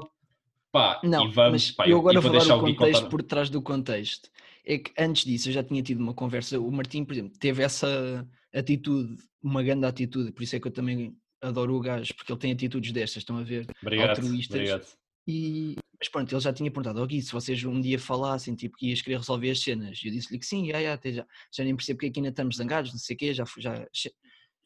Pá, 0.71 0.99
não, 1.03 1.25
e 1.25 1.31
vamos, 1.31 1.51
mas 1.51 1.71
pá, 1.71 1.87
eu 1.87 1.99
agora 1.99 2.19
vou 2.19 2.31
vou 2.31 2.39
deixar 2.39 2.55
o 2.55 2.61
contexto 2.61 3.01
contar. 3.01 3.09
por 3.09 3.23
trás 3.23 3.49
do 3.49 3.61
contexto. 3.61 4.29
É 4.65 4.77
que 4.79 4.91
antes 4.97 5.25
disso 5.25 5.49
eu 5.49 5.53
já 5.53 5.63
tinha 5.63 5.83
tido 5.83 5.99
uma 5.99 6.13
conversa, 6.13 6.59
o 6.59 6.71
Martim, 6.71 7.03
por 7.03 7.13
exemplo, 7.13 7.37
teve 7.37 7.61
essa 7.61 8.27
atitude, 8.51 9.17
uma 9.43 9.61
grande 9.61 9.85
atitude, 9.85 10.31
por 10.31 10.41
isso 10.41 10.55
é 10.55 10.59
que 10.59 10.67
eu 10.67 10.71
também 10.71 11.15
adoro 11.41 11.75
o 11.75 11.79
gajo, 11.79 12.15
porque 12.15 12.31
ele 12.31 12.39
tem 12.39 12.51
atitudes 12.53 12.91
destas, 12.91 13.17
estão 13.17 13.37
a 13.37 13.43
ver? 13.43 13.67
Obrigado, 13.81 14.09
altruístas. 14.09 14.55
obrigado. 14.55 14.87
E, 15.27 15.75
mas 16.03 16.09
pronto, 16.09 16.33
ele 16.33 16.41
já 16.41 16.51
tinha 16.51 16.69
perguntado, 16.69 17.01
oh 17.01 17.07
Gui, 17.07 17.21
se 17.21 17.31
vocês 17.31 17.63
um 17.63 17.79
dia 17.79 17.97
falassem, 17.97 18.53
tipo, 18.55 18.75
que 18.75 18.89
ias 18.89 19.01
querer 19.01 19.19
resolver 19.19 19.49
as 19.51 19.61
cenas, 19.61 20.01
eu 20.03 20.11
disse-lhe 20.11 20.37
que 20.37 20.45
sim, 20.45 20.67
já, 20.67 20.81
já, 20.81 20.93
até 20.93 21.13
já, 21.13 21.25
já 21.49 21.63
nem 21.63 21.73
percebo 21.73 21.97
porque 21.97 22.07
aqui 22.07 22.19
ainda 22.19 22.29
estamos 22.29 22.57
zangados, 22.57 22.91
não 22.91 22.99
sei 22.99 23.15
o 23.15 23.19
quê, 23.19 23.33
já, 23.33 23.45
já 23.57 23.87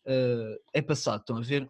eh, 0.07 0.59
é 0.73 0.81
passado, 0.81 1.21
estão 1.21 1.37
a 1.37 1.41
ver? 1.41 1.69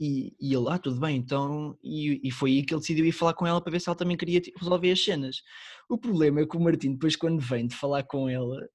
E, 0.00 0.36
e 0.40 0.54
ele, 0.54 0.66
ah, 0.68 0.78
tudo 0.78 1.00
bem, 1.00 1.16
então, 1.16 1.76
e, 1.82 2.20
e 2.22 2.30
foi 2.30 2.52
aí 2.52 2.64
que 2.64 2.72
ele 2.72 2.80
decidiu 2.80 3.04
ir 3.04 3.12
falar 3.12 3.34
com 3.34 3.44
ela 3.44 3.60
para 3.60 3.72
ver 3.72 3.80
se 3.80 3.88
ela 3.88 3.96
também 3.96 4.16
queria 4.16 4.40
tipo, 4.40 4.60
resolver 4.60 4.92
as 4.92 5.02
cenas. 5.02 5.42
O 5.88 5.98
problema 5.98 6.40
é 6.40 6.46
que 6.46 6.56
o 6.56 6.60
Martim, 6.60 6.92
depois, 6.92 7.16
quando 7.16 7.40
vem 7.40 7.66
de 7.66 7.74
falar 7.74 8.04
com 8.04 8.28
ela, 8.28 8.68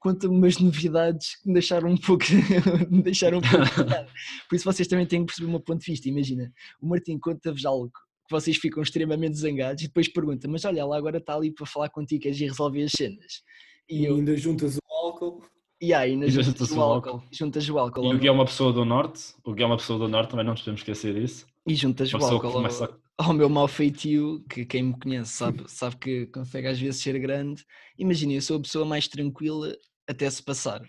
conta-me 0.00 0.36
umas 0.36 0.58
novidades 0.58 1.36
que 1.36 1.46
me 1.46 1.54
deixaram 1.54 1.90
um 1.90 1.96
pouco. 1.96 2.24
me 2.90 3.02
deixaram 3.02 3.38
um 3.38 3.40
pouco. 3.40 3.90
Por 4.50 4.56
isso 4.56 4.64
vocês 4.64 4.88
também 4.88 5.06
têm 5.06 5.20
que 5.20 5.26
perceber 5.26 5.46
o 5.46 5.50
meu 5.50 5.60
ponto 5.60 5.80
de 5.80 5.90
vista. 5.90 6.08
Imagina, 6.08 6.52
o 6.80 6.88
Martim 6.88 7.18
conta-vos 7.18 7.64
algo 7.64 7.88
que 7.88 8.11
vocês 8.32 8.56
ficam 8.56 8.82
extremamente 8.82 9.36
zangados 9.36 9.82
e 9.84 9.86
depois 9.86 10.08
pergunta, 10.08 10.48
mas 10.48 10.64
olha, 10.64 10.80
ela 10.80 10.96
agora 10.96 11.18
está 11.18 11.36
ali 11.36 11.52
para 11.52 11.66
falar 11.66 11.88
contigo, 11.90 12.22
queres 12.22 12.40
ir 12.40 12.46
resolver 12.48 12.82
as 12.84 12.92
cenas. 12.92 13.42
E 13.88 14.02
E 14.02 14.04
eu, 14.06 14.16
ainda 14.16 14.36
juntas 14.36 14.76
o 14.76 14.80
álcool. 14.92 15.42
e 15.80 15.92
aí, 15.94 16.14
E 16.14 16.30
juntas 16.30 16.46
junta-se 16.46 16.72
o 16.74 16.78
o 16.78 16.82
álcool, 16.82 17.22
juntas 17.30 17.68
o 17.68 17.78
álcool 17.78 18.04
E 18.04 18.14
o 18.14 18.18
Gui 18.18 18.28
é 18.28 18.32
uma 18.32 18.44
pessoa 18.44 18.72
do 18.72 18.84
Norte, 18.84 19.34
o 19.44 19.52
Gui 19.52 19.62
é 19.62 19.66
uma 19.66 19.76
pessoa 19.76 19.98
do 19.98 20.08
Norte, 20.08 20.30
também 20.30 20.44
não 20.44 20.52
nos 20.52 20.62
podemos 20.62 20.80
esquecer 20.80 21.14
disso. 21.14 21.46
E 21.66 21.74
juntas 21.74 22.12
Uma 22.12 22.22
o 22.22 22.26
álcool 22.26 22.46
ao, 22.46 22.52
começa 22.54 22.98
ao 23.18 23.32
meu 23.32 23.48
mau 23.48 23.68
feitio, 23.68 24.44
que 24.48 24.64
quem 24.64 24.82
me 24.84 24.98
conhece 24.98 25.32
sabe, 25.32 25.64
sabe 25.68 25.96
que 25.96 26.26
consegue 26.26 26.66
às 26.68 26.80
vezes 26.80 27.00
ser 27.02 27.18
grande. 27.20 27.64
Imagina, 27.98 28.32
eu 28.32 28.42
sou 28.42 28.56
a 28.56 28.60
pessoa 28.62 28.84
mais 28.84 29.06
tranquila 29.06 29.76
até 30.08 30.28
se 30.28 30.42
passar. 30.42 30.82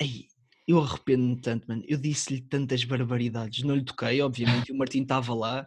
Ei, 0.00 0.26
eu 0.66 0.80
arrependo-me 0.80 1.40
tanto, 1.40 1.66
mano. 1.68 1.82
Eu 1.86 1.98
disse-lhe 1.98 2.40
tantas 2.40 2.84
barbaridades. 2.84 3.62
Não 3.64 3.74
lhe 3.74 3.84
toquei, 3.84 4.20
obviamente, 4.22 4.68
e 4.70 4.72
o 4.72 4.76
Martim 4.78 5.02
estava 5.02 5.34
lá. 5.34 5.66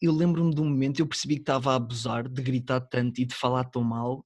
Eu 0.00 0.12
lembro-me 0.12 0.54
de 0.54 0.60
um 0.60 0.64
momento, 0.64 1.00
eu 1.00 1.06
percebi 1.06 1.36
que 1.36 1.42
estava 1.42 1.72
a 1.72 1.76
abusar 1.76 2.28
de 2.28 2.42
gritar 2.42 2.80
tanto 2.80 3.20
e 3.20 3.24
de 3.24 3.34
falar 3.34 3.64
tão 3.64 3.82
mal. 3.82 4.24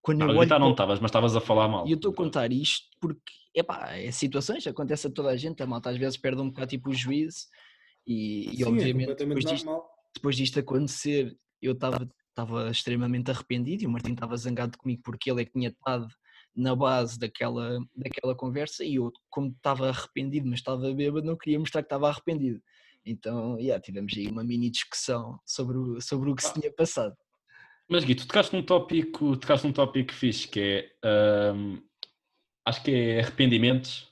Quando 0.00 0.20
Não, 0.20 0.30
eu 0.30 0.38
gritar 0.38 0.58
não 0.58 0.70
estavas, 0.70 1.00
mas 1.00 1.08
estavas 1.08 1.36
a 1.36 1.40
falar 1.40 1.68
mal. 1.68 1.86
e 1.86 1.90
eu 1.90 1.96
estou 1.96 2.12
a 2.12 2.14
contar 2.14 2.52
isto 2.52 2.86
porque, 3.00 3.32
epá, 3.54 3.96
é 3.96 4.10
situações, 4.10 4.66
acontece 4.66 5.06
a 5.06 5.10
toda 5.10 5.30
a 5.30 5.36
gente, 5.36 5.62
a 5.62 5.66
malta 5.66 5.90
às 5.90 5.96
vezes 5.96 6.16
perde 6.16 6.40
um 6.40 6.48
bocado 6.48 6.68
tipo 6.68 6.90
o 6.90 6.94
juízo 6.94 7.46
e, 8.06 8.48
e 8.50 8.56
Sim, 8.56 8.62
é 8.62 8.66
obviamente 8.68 9.08
depois 9.08 9.18
completamente 9.18 9.54
disto, 9.54 9.82
depois 10.14 10.36
disto 10.36 10.60
acontecer 10.60 11.36
eu 11.60 11.72
estava 11.72 12.08
estava 12.38 12.70
extremamente 12.70 13.30
arrependido 13.30 13.82
e 13.82 13.86
o 13.86 13.90
Martim 13.90 14.12
estava 14.12 14.36
zangado 14.36 14.78
comigo 14.78 15.02
porque 15.04 15.30
ele 15.30 15.42
é 15.42 15.44
que 15.44 15.52
tinha 15.52 15.68
estado 15.70 16.06
na 16.54 16.74
base 16.74 17.18
daquela, 17.18 17.78
daquela 17.94 18.34
conversa 18.34 18.84
e 18.84 18.96
eu, 18.96 19.12
como 19.28 19.48
estava 19.48 19.88
arrependido, 19.88 20.48
mas 20.48 20.60
estava 20.60 20.92
bêbado, 20.92 21.26
não 21.26 21.36
queria 21.36 21.58
mostrar 21.58 21.82
que 21.82 21.86
estava 21.86 22.08
arrependido. 22.08 22.60
Então, 23.10 23.58
yeah, 23.58 23.82
tivemos 23.82 24.12
aí 24.16 24.28
uma 24.28 24.44
mini 24.44 24.70
discussão 24.70 25.38
sobre 25.44 25.76
o, 25.76 26.00
sobre 26.00 26.30
o 26.30 26.34
que 26.34 26.42
se 26.42 26.52
tinha 26.52 26.72
passado. 26.72 27.16
Mas 27.88 28.04
Gui, 28.04 28.14
tu 28.14 28.26
tocaste 28.26 28.54
num 28.54 28.62
tópico, 28.62 29.36
tocaste 29.36 29.66
num 29.66 29.72
tópico 29.72 30.12
fixe 30.12 30.46
que 30.46 30.92
é 31.02 31.52
hum, 31.54 31.80
acho 32.66 32.82
que 32.82 32.90
é 32.90 33.20
arrependimentos 33.20 34.08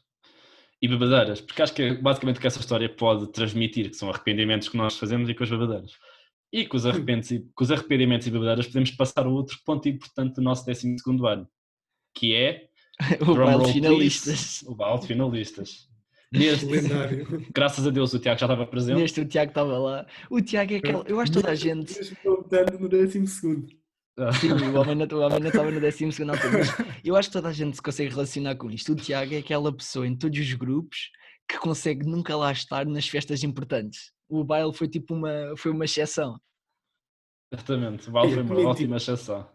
e 0.81 0.89
bebedeiras, 0.89 1.41
porque 1.41 1.63
acho 1.63 1.75
que 1.75 1.83
é 1.83 1.95
basicamente 1.95 2.39
o 2.39 2.41
que 2.41 2.47
essa 2.47 2.61
história 2.61 2.89
pode 2.89 3.31
transmitir, 3.33 3.91
que 3.91 3.97
são 3.97 4.09
arrependimentos 4.09 4.69
que 4.69 4.77
nós 4.77 4.97
fazemos 4.97 5.29
e 5.29 5.35
com 5.35 5.45
as 5.45 5.51
bebedeiras. 5.51 5.93
E 6.53 6.67
com 6.67 6.77
os 6.77 6.87
arrependimentos 6.87 7.31
e, 7.33 7.41
com 7.55 7.65
os 7.65 7.71
arrependimentos 7.71 8.27
e 8.27 8.31
bebedeiras 8.31 8.67
podemos 8.67 8.91
passar 8.93 9.27
a 9.27 9.29
outro 9.29 9.59
ponto 9.65 9.89
importante 9.89 10.37
do 10.37 10.43
nosso 10.43 10.65
12 10.65 10.97
ano, 11.29 11.47
que 12.15 12.35
é 12.35 12.69
o 13.21 13.35
baile 13.35 13.65
de 13.67 13.73
finalistas. 13.75 14.61
please, 14.61 14.69
o 14.69 14.75
baile 14.75 15.01
de 15.01 15.07
finalistas. 15.07 15.89
Neste, 16.33 16.67
Lendário. 16.67 17.47
graças 17.55 17.87
a 17.87 17.91
Deus 17.91 18.13
o 18.13 18.19
Tiago 18.19 18.39
já 18.39 18.47
estava 18.47 18.67
presente. 18.67 18.99
Neste 18.99 19.21
o 19.21 19.25
Tiago 19.25 19.51
estava 19.51 19.79
lá. 19.79 20.07
O 20.31 20.41
Tiago 20.41 20.73
é 20.73 20.77
aquele. 20.77 21.03
Eu 21.07 21.21
acho 21.21 21.33
que 21.33 21.39
toda 21.39 21.53
a 21.53 21.55
gente. 21.55 22.17
Contando 22.17 22.79
no 22.79 22.89
décimo 22.89 23.27
segundo. 23.27 23.69
Sim, 24.41 24.51
o 24.53 24.81
homem 24.81 24.95
não, 24.95 25.07
o 25.07 25.21
homem 25.21 25.41
não 25.41 25.49
estava 25.49 25.71
no 25.71 25.79
12 25.79 26.05
altura, 26.07 26.53
mas 26.53 26.75
eu 27.05 27.15
acho 27.17 27.29
que 27.29 27.35
toda 27.35 27.49
a 27.49 27.53
gente 27.53 27.77
se 27.77 27.83
consegue 27.83 28.11
relacionar 28.11 28.57
com 28.57 28.71
isto. 28.71 28.93
O 28.93 28.97
Tiago 28.97 29.35
é 29.35 29.39
aquela 29.39 29.71
pessoa 29.71 30.07
em 30.07 30.17
todos 30.17 30.39
os 30.39 30.55
grupos 30.55 31.11
que 31.47 31.59
consegue 31.59 32.07
nunca 32.07 32.35
lá 32.35 32.51
estar 32.51 32.87
nas 32.87 33.07
festas 33.07 33.45
importantes. 33.45 34.13
O 34.29 34.43
baile 34.43 34.73
foi 34.73 34.89
tipo 34.89 35.15
uma, 35.15 35.55
foi 35.57 35.71
uma 35.71 35.85
exceção. 35.85 36.41
Exatamente, 37.53 38.09
o 38.09 38.13
baile 38.13 38.33
foi 38.33 38.43
uma 38.43 38.61
ótima 38.71 38.97
exceção. 38.97 39.49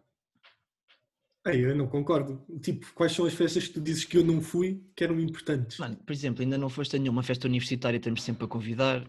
Ei, 1.46 1.66
eu 1.66 1.76
não 1.76 1.88
concordo. 1.88 2.44
Tipo, 2.62 2.86
quais 2.94 3.14
são 3.14 3.26
as 3.26 3.34
festas 3.34 3.68
que 3.68 3.74
tu 3.74 3.82
dizes 3.82 4.06
que 4.06 4.18
eu 4.18 4.24
não 4.24 4.42
fui 4.42 4.84
que 4.96 5.04
eram 5.04 5.20
importantes? 5.20 5.80
Mano, 5.80 5.98
por 5.98 6.14
exemplo, 6.14 6.44
ainda 6.44 6.58
não 6.58 6.70
foste 6.70 6.96
a 6.96 7.00
nenhuma 7.00 7.24
festa 7.24 7.48
universitária, 7.48 7.98
estamos 7.98 8.22
sempre 8.22 8.46
a 8.46 8.48
convidar. 8.48 9.04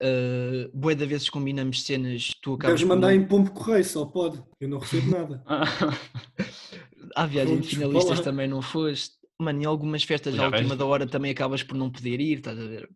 Uh, 0.00 0.68
bué 0.74 0.94
de 0.94 1.06
vezes 1.06 1.30
combinamos 1.30 1.84
cenas, 1.84 2.32
tu 2.42 2.54
acabas 2.54 2.80
Deves 2.80 2.88
mandar 2.88 3.14
em 3.14 3.24
pombo 3.24 3.50
correio, 3.52 3.84
só 3.84 4.04
pode. 4.04 4.42
Eu 4.60 4.68
não 4.68 4.78
recebo 4.78 5.10
nada. 5.10 5.44
À 7.14 7.26
viagem 7.26 7.60
de 7.60 7.68
finalistas 7.68 8.18
lá. 8.18 8.24
também 8.24 8.48
não 8.48 8.62
foste. 8.62 9.16
Mano, 9.38 9.62
em 9.62 9.64
algumas 9.64 10.02
festas 10.04 10.34
Já 10.34 10.44
à 10.44 10.46
última 10.46 10.76
da 10.76 10.86
hora 10.86 11.06
também 11.06 11.30
acabas 11.30 11.62
por 11.62 11.76
não 11.76 11.90
poder 11.90 12.20
ir, 12.20 12.38
estás 12.38 12.58
a 12.58 12.64
ver? 12.64 12.88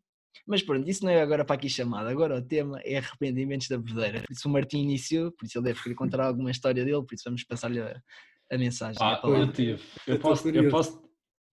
Mas 0.47 0.63
pronto, 0.63 0.89
isso 0.89 1.05
não 1.05 1.11
é 1.11 1.21
agora 1.21 1.45
para 1.45 1.57
aqui 1.57 1.69
chamado. 1.69 2.09
Agora 2.09 2.39
o 2.39 2.43
tema 2.43 2.81
é 2.85 2.97
arrependimentos 2.97 3.69
da 3.69 3.77
bebedeira. 3.77 4.23
Por 4.23 4.33
isso 4.33 4.49
o 4.49 4.53
Martim 4.53 4.79
iniciou, 4.79 5.33
por 5.33 5.45
isso 5.45 5.59
ele 5.59 5.65
deve 5.65 5.83
querer 5.83 5.97
contar 5.97 6.21
alguma 6.21 6.51
história 6.51 6.85
dele, 6.85 7.05
por 7.05 7.15
isso 7.15 7.25
vamos 7.25 7.43
passar-lhe 7.45 7.81
a, 7.81 8.01
a 8.51 8.59
mensagem. 8.59 8.97
a 9.03 9.13
Ah, 9.13 9.17
palavra. 9.17 9.45
eu 9.45 9.53
tive. 9.53 9.83
Eu 10.07 10.19
posso. 10.19 10.49
Eu 10.49 10.71
posso... 10.71 11.03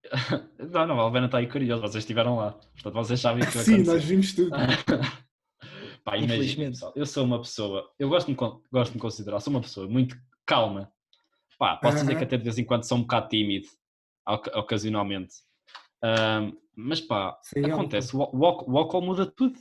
não, 0.72 0.86
não, 0.86 1.00
a 1.00 1.02
Alvena 1.02 1.26
está 1.26 1.38
aí 1.38 1.46
curioso, 1.48 1.82
vocês 1.82 2.02
estiveram 2.04 2.36
lá. 2.36 2.52
Portanto, 2.52 2.94
vocês 2.94 3.20
sabem 3.20 3.42
o 3.42 3.46
que 3.50 3.58
Sim, 3.58 3.82
nós 3.84 4.04
vimos 4.04 4.34
tudo. 4.34 4.50
Pá, 6.04 6.18
imagina, 6.18 6.68
pessoal, 6.70 6.92
eu 6.94 7.06
sou 7.06 7.24
uma 7.24 7.38
pessoa, 7.40 7.90
eu 7.98 8.10
gosto 8.10 8.26
de, 8.26 8.34
gosto 8.34 8.90
de 8.90 8.96
me 8.96 9.00
considerar, 9.00 9.40
sou 9.40 9.50
uma 9.52 9.62
pessoa 9.62 9.88
muito 9.88 10.14
calma. 10.44 10.92
Pá, 11.58 11.76
posso 11.78 11.96
dizer 11.98 12.10
Aham. 12.10 12.18
que 12.18 12.24
até 12.24 12.36
de 12.36 12.44
vez 12.44 12.58
em 12.58 12.64
quando 12.64 12.84
sou 12.84 12.98
um 12.98 13.02
bocado 13.02 13.28
tímido, 13.28 13.66
oca- 14.28 14.58
ocasionalmente. 14.58 15.36
Ahm, 16.02 16.52
mas 16.76 17.00
pá, 17.00 17.38
Sem 17.42 17.64
acontece, 17.70 18.14
o, 18.14 18.18
o, 18.20 18.44
álcool- 18.44 18.70
o 18.72 18.76
álcool 18.78 19.00
muda 19.00 19.24
tudo. 19.24 19.58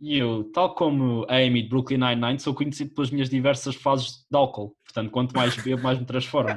E 0.00 0.16
eu, 0.16 0.44
tal 0.52 0.74
como 0.74 1.26
a 1.28 1.36
Amy 1.36 1.62
de 1.62 1.68
Brooklyn 1.68 1.98
Nine-Nine, 1.98 2.38
sou 2.40 2.54
conhecido 2.54 2.94
pelas 2.94 3.10
minhas 3.10 3.28
diversas 3.28 3.74
fases 3.74 4.24
de 4.30 4.36
álcool. 4.36 4.74
Portanto, 4.84 5.10
quanto 5.10 5.34
mais 5.36 5.54
bebo, 5.56 5.82
mais 5.82 5.98
me 5.98 6.06
transformo. 6.06 6.50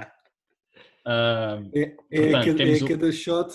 Ahm, 1.06 1.69
É, 1.75 1.82
é, 1.82 1.88
Portanto, 2.21 2.45
cada, 2.45 2.58
temos 2.58 2.82
é 2.82 2.88
cada 2.88 3.12
shot. 3.12 3.49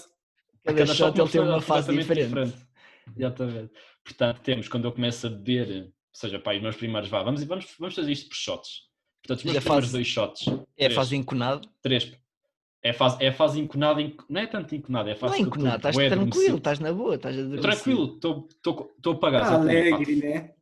Cada 0.65 0.79
Cada 0.79 0.87
shot 0.95 0.97
shot 1.17 1.21
ele 1.21 1.29
tem 1.31 1.41
uma 1.41 1.61
fase 1.61 1.89
completamente 1.89 2.27
diferente. 2.27 2.69
Exatamente. 3.17 3.73
Portanto, 4.05 4.41
temos 4.43 4.69
quando 4.69 4.85
eu 4.85 4.93
começo 4.93 5.27
a 5.27 5.31
beber, 5.31 5.85
ou 5.85 5.93
seja, 6.13 6.39
pá, 6.39 6.55
os 6.55 6.61
meus 6.63 6.77
primeiros, 6.77 7.09
vá, 7.09 7.23
vamos, 7.23 7.43
vamos, 7.45 7.67
vamos 7.79 7.95
fazer 7.95 8.13
isto 8.13 8.29
por 8.29 8.35
shots. 8.37 8.83
Portanto, 9.23 9.39
os 9.39 9.45
meus 9.45 9.57
É 9.57 9.59
a 9.59 9.63
primeiros 9.63 9.87
fase- 9.87 9.93
dois 9.97 10.07
shots. 10.07 10.47
É 10.49 10.53
a 10.53 10.57
três, 10.77 10.95
fase 10.95 11.17
enconado. 11.17 11.69
Três. 11.81 12.13
É 12.83 12.91
a 12.91 12.95
fase, 12.95 13.23
é 13.25 13.33
fase 13.33 13.59
enconada, 13.61 14.01
enco- 14.01 14.25
não 14.29 14.41
é 14.41 14.47
tanto 14.47 14.75
enconada, 14.75 15.09
é 15.11 15.13
a 15.13 15.15
Não 15.15 15.21
fase 15.21 15.35
é 15.35 15.37
estou 15.39 15.53
estás 15.77 15.97
bué 15.97 16.09
tranquilo, 16.09 16.59
estás 16.59 16.79
na 16.79 16.93
boa, 16.93 17.15
estás 17.17 17.37
a 17.37 17.41
Estou 17.41 17.59
adormecer. 17.59 17.83
Tranquilo, 17.85 18.15
estou- 18.15 18.49
estou 18.51 18.93
estou 18.97 19.13
a 19.15 19.19
pagar. 19.19 19.43
Ah, 19.43 19.55
alegre, 19.57 20.17
né? 20.17 20.55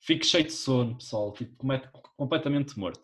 Fico 0.00 0.24
cheio 0.24 0.44
de 0.44 0.52
sono, 0.52 0.96
pessoal, 0.96 1.32
tipo, 1.32 1.54
completamente 2.16 2.78
morto. 2.78 3.00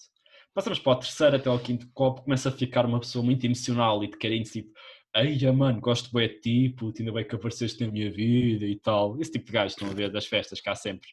Passamos 0.54 0.78
para 0.78 0.92
o 0.92 0.96
terceiro 0.96 1.36
até 1.36 1.48
ao 1.48 1.58
quinto 1.58 1.88
copo, 1.92 2.22
começa 2.22 2.48
a 2.48 2.52
ficar 2.52 2.84
uma 2.86 2.98
pessoa 2.98 3.24
muito 3.24 3.44
emocional 3.44 4.02
e 4.02 4.08
de 4.10 4.16
carente, 4.16 4.50
tipo, 4.50 4.72
Ei, 5.14 5.38
mano, 5.52 5.80
gosto 5.80 6.12
bem 6.12 6.28
de 6.28 6.40
ti, 6.40 6.68
puto, 6.70 7.00
ainda 7.00 7.12
bem 7.12 7.26
que 7.26 7.34
apareceste 7.34 7.84
na 7.84 7.90
minha 7.90 8.10
vida 8.10 8.64
e 8.66 8.76
tal. 8.78 9.18
Esse 9.20 9.32
tipo 9.32 9.46
de 9.46 9.52
gajos 9.52 9.72
estão 9.72 9.88
a 9.88 9.94
ver 9.94 10.10
das 10.10 10.26
festas 10.26 10.60
cá 10.60 10.74
sempre. 10.74 11.08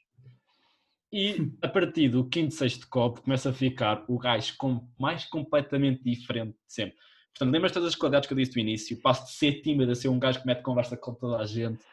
E 1.12 1.36
a 1.62 1.68
partir 1.68 2.10
do 2.10 2.28
quinto, 2.28 2.54
sexto 2.54 2.88
copo 2.90 3.22
começa 3.22 3.50
a 3.50 3.54
ficar 3.54 4.04
o 4.08 4.18
gajo 4.18 4.54
com, 4.58 4.88
mais 5.00 5.26
completamente 5.26 6.04
diferente 6.04 6.52
de 6.52 6.74
sempre. 6.74 6.98
Portanto, 7.38 7.54
lembras 7.54 7.72
todas 7.74 7.90
as 7.90 7.96
qualidades 7.96 8.28
que 8.28 8.34
eu 8.34 8.38
disse 8.38 8.54
do 8.54 8.60
início? 8.60 9.02
Passo 9.02 9.26
de 9.26 9.32
ser 9.32 9.62
tímido 9.62 9.92
a 9.92 9.96
ser 9.96 10.08
um 10.08 10.18
gajo 10.18 10.40
que 10.40 10.48
mete 10.48 10.62
conversa 10.62 10.96
com 10.96 11.14
toda 11.14 11.38
a 11.38 11.46
gente. 11.46 11.84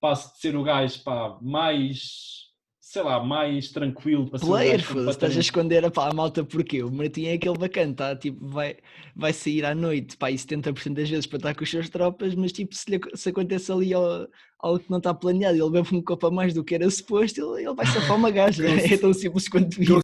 Passo 0.00 0.32
de 0.34 0.40
ser 0.40 0.54
o 0.54 0.62
gajo 0.62 1.02
pá, 1.02 1.36
mais 1.42 2.50
sei 2.80 3.02
lá, 3.02 3.22
mais 3.22 3.70
tranquilo 3.70 4.28
para 4.28 4.40
ser 4.40 4.44
um 4.44 4.48
Player, 4.48 4.72
gajo 4.72 4.84
foda-se, 4.84 5.10
estás 5.10 5.36
a 5.36 5.40
esconder 5.40 5.84
a, 5.84 5.90
pá, 5.92 6.08
a 6.08 6.12
malta 6.12 6.42
porquê? 6.42 6.82
O 6.82 6.90
Martim 6.90 7.26
é 7.26 7.34
aquele 7.34 7.56
bacana, 7.56 7.94
tá? 7.94 8.16
tipo, 8.16 8.44
vai, 8.48 8.78
vai 9.14 9.32
sair 9.32 9.64
à 9.64 9.76
noite, 9.76 10.16
pá, 10.16 10.28
e 10.28 10.34
70% 10.34 10.94
das 10.94 11.08
vezes 11.08 11.26
para 11.26 11.36
estar 11.36 11.54
com 11.54 11.62
as 11.62 11.70
suas 11.70 11.88
tropas, 11.88 12.34
mas 12.34 12.50
tipo, 12.50 12.74
se, 12.74 12.90
lhe 12.90 13.00
se 13.14 13.28
acontece 13.28 13.70
ali 13.70 13.94
algo 13.94 14.80
que 14.80 14.90
não 14.90 14.98
está 14.98 15.14
planeado, 15.14 15.56
e 15.56 15.60
ele 15.60 15.70
bebe 15.70 15.94
um 15.94 16.02
copo 16.02 16.26
a 16.26 16.30
mais 16.32 16.52
do 16.52 16.64
que 16.64 16.74
era 16.74 16.90
suposto, 16.90 17.40
ele, 17.40 17.64
ele 17.64 17.74
vai 17.76 17.86
safar 17.86 18.16
uma 18.16 18.30
gaja, 18.30 18.66
é 18.68 18.96
tão 18.96 19.12
simples 19.12 19.48
quanto 19.48 19.80
isso. 19.80 20.00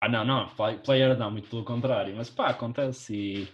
Ah, 0.00 0.08
não, 0.08 0.24
não, 0.24 0.48
play- 0.50 0.78
player 0.78 1.18
não, 1.18 1.30
muito 1.30 1.48
pelo 1.50 1.64
contrário, 1.64 2.14
mas 2.16 2.30
pá, 2.30 2.48
acontece 2.50 3.14
e, 3.14 3.48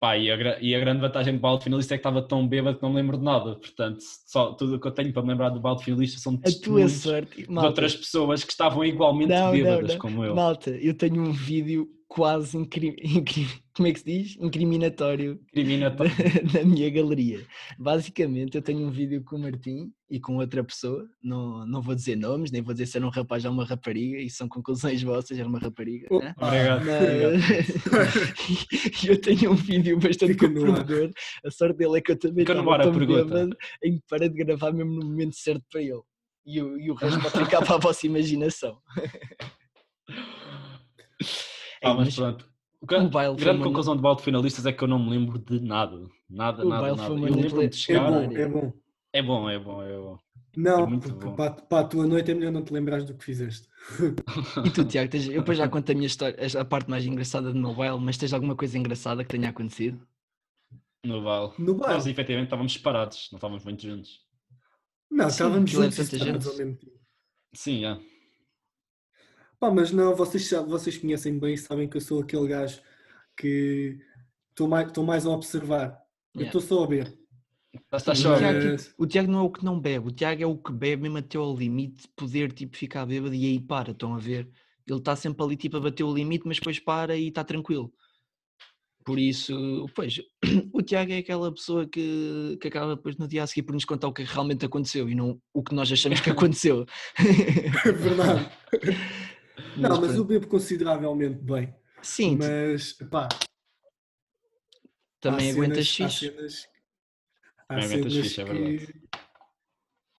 pá, 0.00 0.16
e, 0.16 0.30
a, 0.30 0.60
e 0.60 0.74
a 0.74 0.78
grande 0.78 1.00
vantagem 1.00 1.34
do 1.34 1.40
balde 1.40 1.64
finalista 1.64 1.94
é 1.94 1.98
que 1.98 2.00
estava 2.00 2.22
tão 2.22 2.46
bêbado 2.46 2.76
que 2.76 2.82
não 2.82 2.90
me 2.90 2.96
lembro 2.96 3.18
de 3.18 3.24
nada, 3.24 3.56
portanto, 3.56 3.98
só, 4.26 4.52
tudo 4.52 4.76
o 4.76 4.80
que 4.80 4.86
eu 4.86 4.92
tenho 4.92 5.12
para 5.12 5.22
me 5.22 5.28
lembrar 5.30 5.48
do 5.50 5.60
balde 5.60 5.82
finalista 5.84 6.20
são 6.20 6.36
testemunhos 6.36 6.92
sorte, 6.92 7.42
de 7.46 7.58
outras 7.58 7.96
pessoas 7.96 8.44
que 8.44 8.52
estavam 8.52 8.84
igualmente 8.84 9.30
Não, 9.32 9.46
não, 9.46 9.52
bêbadas 9.52 9.92
não. 9.94 9.98
como 9.98 10.24
eu. 10.24 10.34
malta, 10.34 10.70
eu 10.70 10.96
tenho 10.96 11.20
um 11.20 11.32
vídeo 11.32 11.88
quase, 12.08 12.56
incri... 12.56 12.94
incri- 13.02 13.48
como 13.74 13.88
é 13.88 13.92
que 13.92 13.98
se 13.98 14.04
diz? 14.04 14.36
Incriminatório 14.40 15.40
Criminatório. 15.52 16.12
na 16.54 16.62
minha 16.64 16.88
galeria. 16.90 17.44
Basicamente, 17.78 18.54
eu 18.56 18.62
tenho 18.62 18.86
um 18.86 18.90
vídeo 18.90 19.22
com 19.24 19.36
o 19.36 19.38
Martim 19.40 19.90
e 20.08 20.20
com 20.20 20.36
outra 20.36 20.62
pessoa, 20.62 21.04
não, 21.22 21.66
não 21.66 21.82
vou 21.82 21.94
dizer 21.94 22.14
nomes, 22.16 22.52
nem 22.52 22.62
vou 22.62 22.72
dizer 22.72 22.86
se 22.86 22.96
era 22.96 23.06
um 23.06 23.10
rapaz 23.10 23.44
ou 23.44 23.50
uma 23.50 23.64
rapariga, 23.64 24.18
e 24.18 24.30
são 24.30 24.48
conclusões 24.48 25.02
vossas, 25.02 25.36
era 25.38 25.48
uma 25.48 25.58
rapariga. 25.58 26.06
Oh, 26.10 26.20
né? 26.20 26.34
Obrigado. 26.38 26.84
Mas- 27.90 29.04
E 29.04 29.08
eu 29.08 29.20
tenho 29.20 29.50
um 29.52 29.56
vídeo 29.56 29.98
bastante 29.98 30.34
comprometedor. 30.36 31.10
A 31.44 31.50
sorte 31.50 31.76
dele 31.78 31.98
é 31.98 32.00
que 32.00 32.12
eu 32.12 32.18
também 32.18 32.44
bêbado 33.24 33.56
em 33.82 33.96
que 33.96 34.02
para 34.08 34.28
de 34.28 34.36
gravar 34.44 34.72
mesmo 34.72 34.92
no 34.94 35.04
momento 35.06 35.34
certo 35.36 35.64
para 35.70 35.82
ele. 35.82 36.00
E 36.46 36.62
o, 36.62 36.78
e 36.78 36.90
o 36.90 36.94
resto 36.94 37.20
pode 37.20 37.44
ficar 37.44 37.62
para 37.64 37.74
a 37.74 37.78
vossa 37.78 38.06
imaginação. 38.06 38.78
Ah, 41.84 41.90
É, 41.90 41.94
mas 41.94 42.14
pronto. 42.16 42.48
O 42.80 42.84
o 42.84 42.86
grande, 42.86 43.12
foi 43.12 43.34
grande 43.36 43.58
uma- 43.58 43.64
conclusão 43.66 43.96
de 43.96 44.02
balde 44.02 44.22
finalistas 44.22 44.66
é 44.66 44.72
que 44.72 44.82
eu 44.84 44.88
não 44.88 44.98
me 44.98 45.10
lembro 45.10 45.38
de 45.38 45.60
nada. 45.60 46.06
Nada, 46.28 46.64
O 46.64 46.68
nada, 46.68 46.82
baile 46.82 46.96
nada. 46.96 47.08
foi 47.08 47.16
Eu 47.16 47.18
uma 47.34 47.36
lembro-me 47.42 47.68
de 47.68 47.76
É 47.76 47.78
chegar. 47.78 48.10
bom, 48.10 48.18
Área. 48.18 48.38
é 48.38 48.48
bom. 48.48 48.72
É 49.12 49.22
bom, 49.22 49.48
é 49.50 49.58
bom, 49.58 49.82
é 49.82 49.96
bom. 49.98 50.18
Não, 50.56 50.86
muito 50.88 51.08
porque 51.08 51.24
bom. 51.26 51.34
para, 51.34 51.80
a 51.80 51.84
tua 51.84 52.06
noite 52.06 52.30
é 52.30 52.34
melhor 52.34 52.52
não 52.52 52.62
te 52.62 52.72
lembrares 52.72 53.04
do 53.04 53.14
que 53.14 53.24
fizeste. 53.24 53.68
E 54.64 54.70
tu, 54.70 54.84
Tiago, 54.84 55.10
tens- 55.10 55.26
eu 55.28 55.40
depois 55.40 55.58
já 55.58 55.68
conto 55.68 55.90
a 55.90 55.94
minha 55.94 56.06
história, 56.06 56.36
a 56.60 56.64
parte 56.64 56.90
mais 56.90 57.04
engraçada 57.06 57.52
do 57.52 57.58
meu 57.58 57.74
baile, 57.74 57.98
mas 58.00 58.16
tens 58.18 58.32
alguma 58.32 58.54
coisa 58.56 58.76
engraçada 58.78 59.24
que 59.24 59.30
tenha 59.30 59.48
acontecido? 59.50 60.06
No 61.04 61.22
Val. 61.22 61.54
No 61.58 61.74
Nós 61.74 62.06
efetivamente 62.06 62.46
estávamos 62.46 62.72
separados, 62.72 63.28
não 63.30 63.36
estávamos 63.36 63.64
muito 63.64 63.82
juntos. 63.82 64.20
Não, 65.10 65.24
Sim, 65.26 65.30
estávamos 65.30 65.72
era 65.74 65.82
juntos 65.82 65.96
tanta 65.96 66.16
estávamos 66.16 66.44
gente. 66.44 66.52
ao 66.52 66.58
mesmo 66.66 66.78
tempo. 66.80 66.96
Sim, 67.54 67.84
é. 67.84 68.00
Pá, 69.58 69.70
mas 69.70 69.92
não, 69.92 70.14
vocês, 70.14 70.50
vocês 70.50 70.98
conhecem 70.98 71.38
bem 71.38 71.54
e 71.54 71.58
sabem 71.58 71.88
que 71.88 71.96
eu 71.96 72.00
sou 72.00 72.20
aquele 72.20 72.48
gajo 72.48 72.80
que 73.36 73.98
estou 74.50 74.68
mais, 74.68 74.88
estou 74.88 75.04
mais 75.04 75.26
a 75.26 75.30
observar. 75.30 76.02
Eu 76.34 76.42
Yeah. 76.42 76.58
estou 76.58 76.60
só 76.60 76.84
a 76.84 76.86
ver. 76.86 77.18
Estás 77.92 78.18
Sim, 78.18 78.24
só 78.24 78.34
a 78.34 78.36
o 78.36 78.40
ver. 78.40 78.58
Tiago, 78.58 78.76
tipo, 78.78 79.02
o 79.02 79.06
Tiago 79.06 79.30
não 79.32 79.38
é 79.40 79.42
o 79.42 79.50
que 79.50 79.64
não 79.64 79.80
bebe, 79.80 80.08
o 80.08 80.12
Tiago 80.12 80.42
é 80.42 80.46
o 80.46 80.56
que 80.56 80.72
bebe 80.72 81.02
mesmo 81.02 81.18
até 81.18 81.38
ao 81.38 81.56
limite 81.56 82.02
de 82.02 82.08
poder 82.16 82.52
tipo, 82.52 82.76
ficar 82.76 83.06
bêbado 83.06 83.34
e 83.34 83.44
aí 83.46 83.60
para, 83.60 83.92
estão 83.92 84.14
a 84.14 84.18
ver? 84.18 84.48
Ele 84.86 84.98
está 84.98 85.16
sempre 85.16 85.44
ali 85.44 85.56
tipo 85.56 85.76
a 85.76 85.80
bater 85.80 86.04
o 86.04 86.12
limite, 86.12 86.46
mas 86.46 86.58
depois 86.58 86.78
para 86.78 87.16
e 87.16 87.28
está 87.28 87.42
tranquilo. 87.44 87.92
Por 89.04 89.18
isso, 89.18 89.86
pois, 89.94 90.18
o 90.72 90.82
Tiago 90.82 91.12
é 91.12 91.18
aquela 91.18 91.52
pessoa 91.52 91.86
que, 91.86 92.56
que 92.60 92.68
acaba 92.68 92.96
depois 92.96 93.16
no 93.16 93.28
dia 93.28 93.42
a 93.42 93.46
seguir 93.46 93.62
por 93.62 93.74
nos 93.74 93.84
contar 93.84 94.08
o 94.08 94.12
que 94.12 94.22
realmente 94.22 94.64
aconteceu 94.64 95.08
e 95.08 95.14
não 95.14 95.40
o 95.52 95.62
que 95.62 95.74
nós 95.74 95.90
achamos 95.92 96.20
que 96.20 96.30
aconteceu. 96.30 96.86
É 97.84 97.92
verdade. 97.92 98.50
Não, 99.76 99.90
mas 99.90 99.98
pronto. 100.00 100.16
eu 100.16 100.24
bebo 100.24 100.46
consideravelmente 100.48 101.42
bem. 101.42 101.74
Sim, 102.02 102.36
Mas, 102.36 102.92
pá, 102.92 103.28
também 105.20 105.50
aguentas 105.52 105.88
cenas- 105.88 106.14
fixe. 106.18 106.26
Há 106.28 106.32
cenas, 106.36 106.68
há 107.68 107.74
Também 107.80 107.88
cenas 107.88 108.38
é 108.38 108.44
que, 108.44 108.52
verdade. 108.52 108.94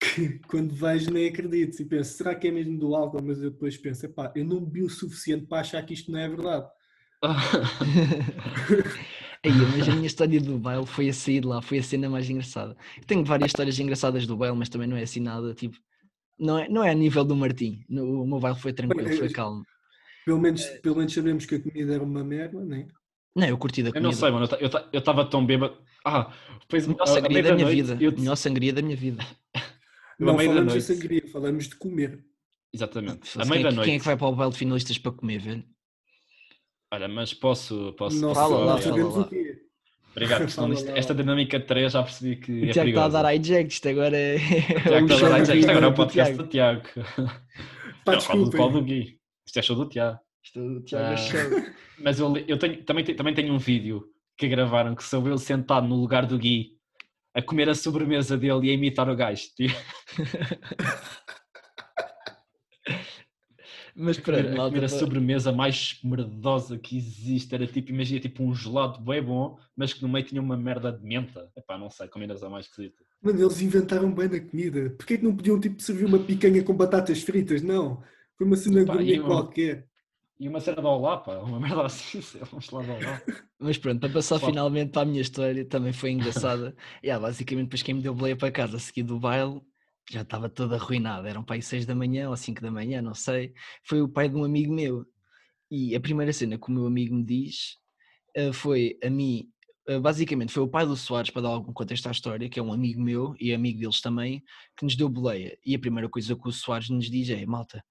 que 0.00 0.38
quando 0.48 0.74
vejo 0.74 1.10
nem 1.10 1.28
acredito 1.28 1.80
e 1.80 1.84
penso, 1.84 2.16
será 2.16 2.34
que 2.34 2.48
é 2.48 2.50
mesmo 2.50 2.78
do 2.78 2.94
álcool? 2.94 3.22
Mas 3.22 3.40
eu 3.42 3.50
depois 3.50 3.76
penso, 3.76 4.06
epá, 4.06 4.32
eu 4.34 4.44
não 4.44 4.64
bebi 4.64 4.82
o 4.82 4.90
suficiente 4.90 5.46
para 5.46 5.60
achar 5.60 5.84
que 5.84 5.94
isto 5.94 6.10
não 6.10 6.18
é 6.18 6.28
verdade. 6.28 6.66
Aí, 9.44 9.52
mas 9.52 9.88
a 9.88 9.94
minha 9.94 10.06
história 10.06 10.40
do 10.40 10.58
baile 10.58 10.86
foi 10.86 11.08
a 11.08 11.12
sair 11.12 11.40
de 11.40 11.46
lá, 11.46 11.62
foi 11.62 11.78
a 11.78 11.82
cena 11.82 12.08
mais 12.10 12.28
engraçada. 12.28 12.76
Eu 12.96 13.04
tenho 13.04 13.24
várias 13.24 13.48
histórias 13.50 13.78
engraçadas 13.78 14.26
do 14.26 14.36
baile, 14.36 14.56
mas 14.56 14.68
também 14.68 14.88
não 14.88 14.96
é 14.96 15.02
assim 15.02 15.20
nada, 15.20 15.54
tipo, 15.54 15.78
não 16.38 16.58
é, 16.58 16.68
não 16.68 16.84
é 16.84 16.90
a 16.90 16.94
nível 16.94 17.24
do 17.24 17.34
Martim. 17.36 17.84
No, 17.88 18.22
o 18.22 18.26
meu 18.26 18.38
baile 18.40 18.58
foi 18.58 18.72
tranquilo, 18.72 19.08
foi 19.16 19.26
eu- 19.28 19.32
calmo. 19.32 19.64
Pelo 20.24 20.40
menos, 20.40 20.62
É. 20.62 20.78
pelo 20.80 20.96
menos 20.96 21.12
sabemos 21.14 21.46
que 21.46 21.54
a 21.54 21.60
comida 21.60 21.94
era 21.94 22.02
uma 22.02 22.24
merda, 22.24 22.64
né? 22.64 22.88
Não, 23.34 23.46
eu 23.46 23.56
curti 23.58 23.82
da 23.82 23.90
Eu 23.90 23.92
comida. 23.92 24.08
não 24.08 24.12
sei, 24.18 24.30
mano. 24.30 24.48
Eu 24.92 24.98
estava 24.98 25.24
tão 25.24 25.44
bêbado. 25.46 25.76
Ah, 26.04 26.32
depois 26.60 26.86
Melhor 26.86 27.06
sangria 27.06 27.42
da 27.42 27.54
minha 27.54 27.66
vida. 27.68 27.98
eu 28.00 28.12
Melhor 28.12 28.36
sangria 28.36 28.72
da 28.72 28.82
minha 28.82 28.96
vida. 28.96 29.22
Eu, 30.18 30.26
Não 30.26 30.38
falamos 30.38 30.72
de 30.72 30.80
sangria, 30.82 31.28
falamos 31.30 31.68
de 31.68 31.76
comer. 31.76 32.24
Exatamente. 32.72 33.30
Quem 33.32 33.42
À 33.42 33.44
é, 33.44 33.48
meia 33.48 33.62
da 33.64 33.68
que- 33.70 33.74
noite. 33.76 33.86
quem 33.86 33.96
é 33.96 33.98
que 33.98 34.04
vai 34.04 34.16
para 34.16 34.26
o 34.26 34.34
baile 34.34 34.52
de 34.52 34.58
finalistas 34.58 34.98
para 34.98 35.12
comer, 35.12 35.38
velho? 35.38 35.64
Olha, 36.92 37.08
mas 37.08 37.34
posso. 37.34 37.92
posso 37.98 38.16
Não, 38.20 38.28
posso 38.28 38.40
Fala 38.40 38.50
não 38.58 38.64
lá, 38.66 38.78
falar? 38.78 38.82
fala 38.82 38.96
sabemos 38.96 39.16
lá. 39.16 39.28
O. 40.16 40.24
Obrigado, 40.24 40.38
porque 40.40 40.52
senão 40.52 40.72
isto- 40.72 40.90
esta 40.90 41.14
dinâmica 41.14 41.58
de 41.58 41.64
três 41.66 41.92
já 41.92 42.02
percebi 42.02 42.36
que 42.36 42.52
O 42.52 42.64
é 42.68 42.72
Tiago 42.72 42.88
está 42.88 43.04
a 43.04 43.08
dar 43.08 43.34
hijack, 43.34 43.68
isto 43.72 43.88
agora 43.88 44.16
é, 44.16 44.36
é 44.36 44.38
Tiago 44.80 45.06
o 45.06 45.12
está 45.12 45.26
a 45.26 45.28
dar 45.30 45.40
hijack. 45.40 45.58
Isto 45.58 45.70
agora 45.70 45.84
é 45.86 45.88
o 45.88 45.90
do 45.92 45.96
podcast 45.96 46.34
do 46.36 46.46
Tiago. 46.46 46.82
Pá, 48.04 48.12
Não, 48.12 48.18
desculpem. 48.18 48.56
qual 48.58 48.70
do 48.70 48.82
Gui. 48.82 49.18
Isto 49.46 49.58
é 49.58 49.62
show 49.62 49.76
do 49.76 49.88
Tiago. 49.88 50.18
Isto 50.44 50.60
do 50.60 50.80
Tiago 50.82 51.04
é 51.04 51.12
Ah. 51.12 51.16
show. 51.16 51.40
Mas 51.98 52.18
eu, 52.20 52.36
eu 52.46 52.58
tenho, 52.58 52.82
também, 52.84 53.04
também 53.04 53.34
tenho 53.34 53.52
um 53.54 53.58
vídeo 53.58 54.04
que 54.38 54.46
gravaram 54.48 54.94
que 54.94 55.02
sou 55.02 55.26
eu 55.26 55.38
sentado 55.38 55.86
no 55.88 55.96
lugar 55.96 56.26
do 56.26 56.38
Gui 56.38 56.72
a 57.34 57.40
comer 57.42 57.68
a 57.68 57.74
sobremesa 57.74 58.36
dele 58.36 58.66
e 58.68 58.70
a 58.70 58.74
imitar 58.74 59.08
o 59.10 59.16
gajo. 59.16 59.42
Mas 63.96 64.18
a 64.18 64.22
pronto, 64.22 64.48
comer, 64.48 64.82
a 64.82 64.84
a 64.84 64.88
sobremesa 64.88 65.52
mais 65.52 65.98
merdosa 66.04 66.78
que 66.78 66.96
existe. 66.96 67.54
Era 67.54 67.66
tipo, 67.66 67.90
imagina, 67.90 68.20
tipo 68.20 68.42
um 68.42 68.54
gelado 68.54 69.00
bem 69.00 69.22
bom, 69.22 69.58
mas 69.74 69.94
que 69.94 70.02
no 70.02 70.08
meio 70.08 70.24
tinha 70.24 70.40
uma 70.40 70.56
merda 70.56 70.92
de 70.92 71.02
menta. 71.02 71.50
Epá, 71.56 71.78
não 71.78 71.90
sei, 71.90 72.06
combinação 72.08 72.50
mais 72.50 72.66
esquisita. 72.66 73.02
Mano, 73.22 73.40
eles 73.40 73.60
inventaram 73.62 74.12
bem 74.12 74.28
na 74.28 74.38
comida. 74.40 74.90
Porquê 74.90 75.16
que 75.16 75.24
não 75.24 75.34
podiam 75.34 75.58
tipo, 75.58 75.80
servir 75.82 76.04
uma 76.04 76.18
picanha 76.18 76.62
com 76.62 76.74
batatas 76.74 77.22
fritas? 77.22 77.62
Não. 77.62 78.02
Foi 78.36 78.46
uma 78.46 78.56
cena 78.56 78.84
gourmet 78.84 79.16
eu- 79.16 79.24
qualquer. 79.24 79.88
E 80.38 80.48
uma 80.48 80.60
cena 80.60 80.82
de 80.82 80.86
olá, 80.86 81.16
pá, 81.16 81.38
uma 81.38 81.58
merda 81.58 81.86
assim, 81.86 82.20
lá, 82.38 82.48
um 82.52 82.60
gelado 82.60 82.84
de 82.86 82.92
olá. 82.92 83.22
Mas 83.58 83.78
pronto, 83.78 84.00
para 84.00 84.10
passar 84.10 84.38
finalmente 84.38 84.90
para 84.92 85.00
a 85.00 85.04
minha 85.06 85.22
história, 85.22 85.64
também 85.64 85.94
foi 85.94 86.10
engraçada. 86.10 86.76
yeah, 87.02 87.18
basicamente, 87.18 87.64
depois 87.68 87.82
quem 87.82 87.94
me 87.94 88.02
deu 88.02 88.14
boleia 88.14 88.36
para 88.36 88.52
casa 88.52 88.76
a 88.76 88.80
seguir 88.80 89.02
do 89.02 89.18
baile, 89.18 89.62
já 90.10 90.22
estava 90.22 90.48
todo 90.48 90.74
arruinado. 90.74 91.26
Eram 91.26 91.44
pai 91.44 91.60
6 91.62 91.86
da 91.86 91.94
manhã 91.94 92.28
ou 92.30 92.36
5 92.36 92.60
da 92.60 92.70
manhã, 92.70 93.02
não 93.02 93.14
sei. 93.14 93.52
Foi 93.84 94.00
o 94.02 94.08
pai 94.08 94.28
de 94.28 94.36
um 94.36 94.44
amigo 94.44 94.72
meu. 94.72 95.04
E 95.70 95.96
a 95.96 96.00
primeira 96.00 96.32
cena 96.32 96.58
que 96.58 96.68
o 96.68 96.72
meu 96.72 96.86
amigo 96.86 97.14
me 97.14 97.24
diz 97.24 97.76
eh, 98.34 98.52
foi 98.52 98.98
a 99.04 99.10
mim. 99.10 99.48
eh, 99.88 99.98
Basicamente, 100.00 100.52
foi 100.52 100.62
o 100.62 100.68
pai 100.68 100.86
do 100.86 100.96
Soares, 100.96 101.30
para 101.30 101.42
dar 101.42 101.48
algum 101.50 101.72
contexto 101.72 102.06
à 102.08 102.12
história, 102.12 102.48
que 102.48 102.58
é 102.60 102.62
um 102.62 102.72
amigo 102.72 103.00
meu 103.02 103.34
e 103.40 103.52
amigo 103.52 103.80
deles 103.80 104.00
também, 104.00 104.42
que 104.76 104.84
nos 104.84 104.96
deu 104.96 105.08
boleia. 105.08 105.58
E 105.64 105.74
a 105.74 105.78
primeira 105.78 106.08
coisa 106.08 106.36
que 106.36 106.48
o 106.48 106.52
Soares 106.52 106.88
nos 106.90 107.10
diz 107.10 107.28
é: 107.30 107.44
malta, 107.46 107.84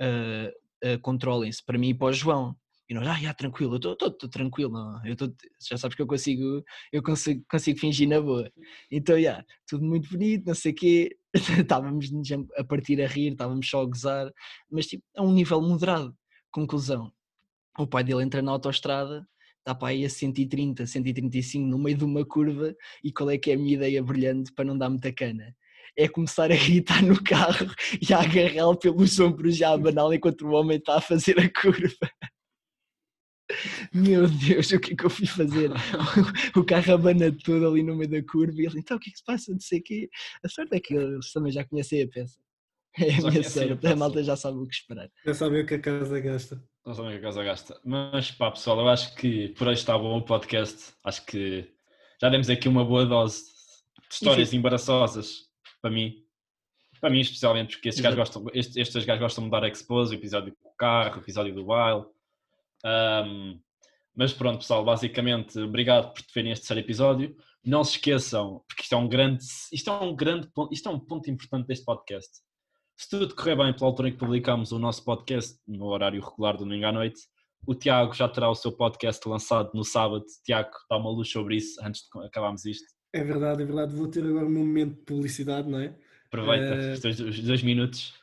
eh, 0.00 0.52
eh, 0.82 0.98
controlem-se 0.98 1.64
para 1.64 1.78
mim 1.78 1.90
e 1.90 1.94
para 1.94 2.08
o 2.08 2.12
João. 2.12 2.56
E 2.88 2.94
nós, 2.94 3.06
ah, 3.06 3.18
já, 3.20 3.32
tranquilo, 3.32 3.78
eu 3.82 3.92
estou 3.94 4.10
tranquilo, 4.28 4.72
não, 4.72 5.06
eu 5.06 5.16
tô, 5.16 5.32
já 5.66 5.78
sabes 5.78 5.96
que 5.96 6.02
eu 6.02 6.06
consigo, 6.06 6.62
eu 6.92 7.02
consigo, 7.02 7.42
consigo 7.50 7.78
fingir 7.78 8.08
na 8.08 8.20
boa. 8.20 8.52
Então, 8.90 9.18
já, 9.20 9.42
tudo 9.66 9.84
muito 9.84 10.10
bonito, 10.10 10.44
não 10.46 10.54
sei 10.54 10.72
o 10.72 10.74
quê, 10.74 11.16
estávamos 11.60 12.10
a 12.56 12.64
partir 12.64 13.00
a 13.02 13.06
rir, 13.06 13.32
estávamos 13.32 13.68
só 13.68 13.82
a 13.82 13.86
gozar, 13.86 14.32
mas 14.70 14.86
tipo, 14.86 15.04
a 15.16 15.22
um 15.22 15.32
nível 15.32 15.60
moderado. 15.60 16.14
Conclusão, 16.50 17.10
o 17.78 17.86
pai 17.86 18.04
dele 18.04 18.22
entra 18.22 18.42
na 18.42 18.52
autoestrada, 18.52 19.26
está 19.58 19.74
para 19.74 19.88
aí 19.88 20.04
a 20.04 20.10
130, 20.10 20.86
135 20.86 21.66
no 21.66 21.78
meio 21.78 21.96
de 21.96 22.04
uma 22.04 22.24
curva 22.24 22.74
e 23.02 23.12
qual 23.12 23.30
é 23.30 23.38
que 23.38 23.50
é 23.50 23.54
a 23.54 23.56
minha 23.56 23.74
ideia 23.74 24.02
brilhante 24.02 24.52
para 24.52 24.64
não 24.64 24.76
dar 24.76 24.90
muita 24.90 25.12
cana? 25.12 25.54
É 25.96 26.08
começar 26.08 26.50
a 26.50 26.56
gritar 26.56 27.02
no 27.02 27.22
carro 27.22 27.70
e 28.00 28.12
a 28.12 28.20
agarrá-lo 28.20 28.76
pelos 28.76 29.18
ombros 29.20 29.56
já 29.56 29.76
banal 29.76 30.12
enquanto 30.12 30.46
o 30.46 30.52
homem 30.52 30.78
está 30.78 30.96
a 30.96 31.00
fazer 31.00 31.38
a 31.38 31.48
curva. 31.48 32.10
Meu 33.94 34.26
Deus, 34.26 34.70
o 34.70 34.80
que 34.80 34.94
é 34.94 34.96
que 34.96 35.04
eu 35.04 35.10
fui 35.10 35.26
fazer? 35.26 35.70
O 36.56 36.64
carro 36.64 36.94
abana 36.94 37.30
todo 37.44 37.68
ali 37.68 37.82
no 37.82 37.94
meio 37.94 38.10
da 38.10 38.22
curva 38.22 38.60
e 38.60 38.66
ele, 38.66 38.78
então 38.78 38.96
o 38.96 39.00
que 39.00 39.10
é 39.10 39.12
que 39.12 39.18
se 39.18 39.24
passa? 39.24 39.52
Não 39.52 39.60
sei 39.60 39.80
o 39.80 39.82
quê. 39.82 40.08
A 40.44 40.48
sorte 40.48 40.74
é 40.74 40.80
que 40.80 40.94
eles 40.94 41.30
também 41.32 41.52
já 41.52 41.64
conhecem 41.64 42.02
a 42.02 42.08
peça. 42.08 42.38
É 42.98 43.14
a 43.14 43.30
minha 43.30 43.40
é 43.40 43.42
sorte. 43.42 43.86
A 43.86 43.96
malta 43.96 44.22
já 44.22 44.36
sabe 44.36 44.58
o 44.58 44.66
que 44.66 44.74
esperar. 44.74 45.10
Já 45.24 45.34
sabem 45.34 45.62
o 45.62 45.66
que 45.66 45.74
a 45.74 45.78
casa 45.78 46.20
gasta. 46.20 46.62
Não 46.84 46.94
sabem 46.94 47.10
o 47.10 47.12
que 47.12 47.18
a 47.18 47.28
casa 47.28 47.42
gasta. 47.42 47.80
Mas 47.84 48.30
pá, 48.30 48.50
pessoal, 48.50 48.80
eu 48.80 48.88
acho 48.88 49.14
que 49.14 49.48
por 49.50 49.68
hoje 49.68 49.80
está 49.80 49.96
bom 49.96 50.18
o 50.18 50.22
podcast. 50.22 50.92
Acho 51.04 51.24
que 51.24 51.68
já 52.20 52.28
demos 52.28 52.50
aqui 52.50 52.68
uma 52.68 52.84
boa 52.84 53.06
dose 53.06 53.44
de 54.08 54.14
histórias 54.14 54.52
embaraçosas 54.52 55.48
para 55.80 55.90
mim. 55.90 56.22
Para 57.00 57.10
mim, 57.10 57.20
especialmente, 57.20 57.76
porque 57.76 57.88
estes, 57.88 58.02
gajos 58.02 58.18
gostam, 58.18 58.46
estes, 58.54 58.76
estes 58.76 59.04
gajos 59.04 59.22
gostam 59.22 59.44
de 59.44 59.50
dar 59.50 59.68
expose, 59.68 60.14
o 60.14 60.18
episódio 60.18 60.52
do 60.52 60.70
carro, 60.78 61.16
o 61.16 61.20
episódio 61.20 61.54
do 61.54 61.66
Wild. 61.66 62.06
Ahm, 62.84 63.58
mas 64.14 64.32
pronto, 64.32 64.58
pessoal, 64.58 64.84
basicamente, 64.84 65.58
obrigado 65.58 66.12
por 66.12 66.22
verem 66.34 66.52
este 66.52 66.66
terceiro 66.66 66.86
episódio. 66.86 67.36
Não 67.64 67.82
se 67.82 67.92
esqueçam, 67.92 68.62
porque 68.68 68.82
isto 68.82 68.94
é 68.94 68.98
um 68.98 69.08
grande, 69.08 69.44
isto 69.72 69.90
é 69.90 69.92
um 69.92 70.14
grande 70.14 70.48
ponto, 70.48 70.72
isto 70.72 70.88
é 70.88 70.92
um 70.92 70.98
ponto 70.98 71.30
importante 71.30 71.66
deste 71.66 71.84
podcast. 71.84 72.30
Se 72.96 73.08
tudo 73.08 73.34
correr 73.34 73.56
bem 73.56 73.72
pela 73.72 73.90
altura 73.90 74.08
em 74.08 74.12
que 74.12 74.18
publicamos 74.18 74.70
o 74.70 74.78
nosso 74.78 75.04
podcast 75.04 75.58
no 75.66 75.86
horário 75.86 76.20
regular 76.20 76.56
do 76.56 76.64
domingo 76.64 76.86
à 76.86 76.92
noite, 76.92 77.20
o 77.66 77.74
Tiago 77.74 78.12
já 78.12 78.28
terá 78.28 78.50
o 78.50 78.54
seu 78.54 78.72
podcast 78.72 79.26
lançado 79.28 79.70
no 79.74 79.84
sábado. 79.84 80.24
Tiago, 80.44 80.70
dá 80.90 80.96
uma 80.96 81.10
luz 81.10 81.30
sobre 81.30 81.56
isso 81.56 81.80
antes 81.84 82.02
de 82.02 82.26
acabarmos 82.26 82.64
isto. 82.64 82.86
É 83.12 83.22
verdade, 83.24 83.62
é 83.62 83.64
verdade. 83.64 83.94
Vou 83.94 84.08
ter 84.08 84.24
agora 84.24 84.46
o 84.46 84.50
meu 84.50 84.64
momento 84.64 84.96
de 84.96 85.04
publicidade, 85.04 85.68
não 85.68 85.78
é? 85.78 85.96
Aproveita 86.26 86.74
Eh, 86.74 86.92
os, 86.94 87.00
dois, 87.00 87.20
os 87.20 87.40
dois 87.40 87.62
minutos. 87.62 88.14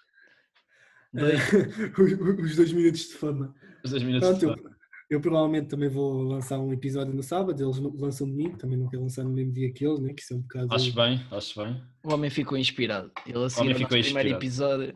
Dois. 1.14 1.40
os 1.98 2.40
os 2.44 2.56
dois 2.56 2.74
minutos 2.74 3.02
de 3.02 3.14
fama. 3.14 3.56
Os 3.84 3.92
dois 3.92 4.04
minutos 4.04 4.30
Pronto, 4.30 4.56
de 4.58 4.64
eu, 4.64 4.72
eu 5.10 5.20
provavelmente 5.20 5.68
também 5.68 5.90
vou 5.90 6.22
lançar 6.24 6.60
um 6.60 6.72
episódio 6.72 7.14
no 7.14 7.24
sábado, 7.24 7.62
eles 7.64 7.80
não- 7.80 7.94
lançam 7.98 8.28
domingo, 8.28 8.58
também 8.58 8.78
não 8.78 8.88
quero 8.88 9.02
lançar 9.04 9.24
no 9.24 9.32
mesmo 9.32 9.52
dia 9.52 9.72
que 9.74 9.86
eles, 9.86 10.00
né? 10.00 10.14
que 10.14 10.22
isso 10.22 10.34
é 10.34 10.38
um 10.38 10.42
bocado. 10.42 10.74
Acho 10.76 10.94
bem, 10.94 11.22
acho 11.32 11.64
bem. 11.64 11.82
O 12.04 12.14
homem 12.14 12.30
ficou 12.30 12.58
inspirado. 12.58 13.12
Ele 13.26 13.44
a 13.44 13.50
seguir 13.50 13.62
homem 13.62 13.74
ao 13.74 13.80
nosso 13.80 13.94
ficou 13.96 14.04
primeiro 14.04 14.30
inspirado. 14.30 14.84
episódio 14.84 14.96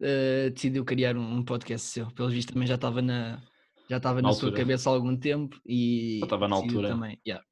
eh, 0.00 0.50
decidiu 0.50 0.84
criar 0.84 1.16
um, 1.16 1.34
um 1.38 1.42
podcast 1.44 1.88
seu. 1.88 2.06
Pelo 2.12 2.28
visto 2.30 2.52
também 2.52 2.68
já 2.68 2.76
estava 2.76 3.02
na, 3.02 3.42
já 3.90 3.96
estava 3.96 4.22
Na 4.22 4.28
na 4.28 4.34
sua 4.34 4.52
cabeça 4.52 4.88
há 4.88 4.92
algum 4.92 5.16
tempo 5.16 5.60
e 5.66 6.18
Já 6.20 6.26
estava 6.26 6.46
na 6.46 6.54
altura. 6.56 6.88
também. 6.90 7.18
yeah. 7.26 7.44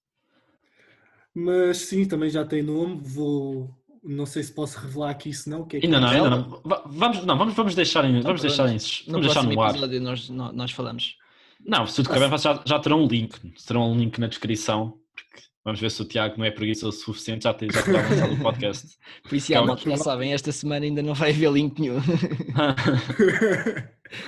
Mas 1.35 1.79
sim, 1.79 2.05
também 2.07 2.31
já 2.31 2.45
tem 2.45 2.63
nome, 2.63 3.01
vou. 3.03 3.75
Não 4.03 4.25
sei 4.25 4.43
se 4.45 4.55
posso 4.55 4.79
revelar 4.79 5.11
aqui 5.11 5.33
se 5.35 5.51
não. 5.51 5.63
o 5.63 5.67
Que 5.67 5.79
é 5.79 5.81
que 5.81 5.87
Ainda 5.87 5.99
não, 6.01 6.09
é. 6.13 6.17
ainda 6.17 6.31
não. 6.31 6.63
Va- 6.65 6.85
Vamos, 6.87 7.25
não, 7.27 7.37
vamos, 7.37 7.55
vamos 7.55 7.75
deixar 7.75 8.05
em, 8.05 8.13
vamos 8.23 8.25
pronto. 8.25 8.41
deixar 8.43 8.69
em, 8.69 8.75
No 9.09 9.13
vamos 9.13 9.27
deixar 9.27 9.41
próximo 9.43 9.55
no 9.55 9.61
ar. 9.63 10.01
nós, 10.01 10.29
nó- 10.31 10.53
nós 10.53 10.71
falamos. 10.71 11.17
Não, 11.65 11.87
se 11.87 11.97
tudo 11.97 12.09
correr 12.09 12.21
bem, 12.21 12.31
vocês 12.31 12.43
já, 12.55 12.63
já 12.67 12.79
terão 12.79 13.05
um 13.05 13.09
link. 13.09 13.39
Terão 13.67 13.91
um 13.91 13.97
link 13.99 14.19
na 14.19 14.27
descrição. 14.27 14.99
porque 15.15 15.47
Vamos 15.65 15.81
ver 15.81 15.91
se 15.91 16.01
o 16.01 16.05
Tiago 16.05 16.37
não 16.39 16.45
é 16.45 16.51
preguiçoso 16.51 16.97
o 16.97 17.01
suficiente, 17.01 17.43
já, 17.45 17.53
te- 17.53 17.67
já 17.73 17.83
terá 17.83 18.03
lançado 18.09 18.35
o 18.35 18.41
podcast. 18.41 18.97
Por 19.29 19.35
isso, 19.35 19.53
já 19.53 19.97
sabem, 19.97 20.33
esta 20.33 20.53
semana 20.53 20.85
ainda 20.85 21.03
não 21.03 21.15
vai 21.15 21.31
haver 21.31 21.51
link 21.51 21.81
nenhum. 21.81 21.97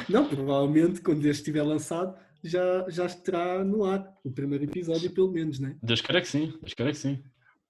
não, 0.08 0.28
provavelmente 0.28 1.00
quando 1.00 1.24
este 1.26 1.42
estiver 1.42 1.62
lançado 1.62 2.16
já, 2.42 2.84
já 2.88 3.06
estará 3.06 3.64
no 3.64 3.84
ar, 3.84 4.04
o 4.24 4.30
primeiro 4.32 4.64
episódio 4.64 5.10
pelo 5.10 5.30
menos, 5.30 5.60
né? 5.60 5.76
Deus 5.82 6.00
queira 6.00 6.20
que 6.20 6.28
sim, 6.28 6.52
Deus 6.60 6.74
queira 6.74 6.90
que 6.92 6.98
sim. 6.98 7.22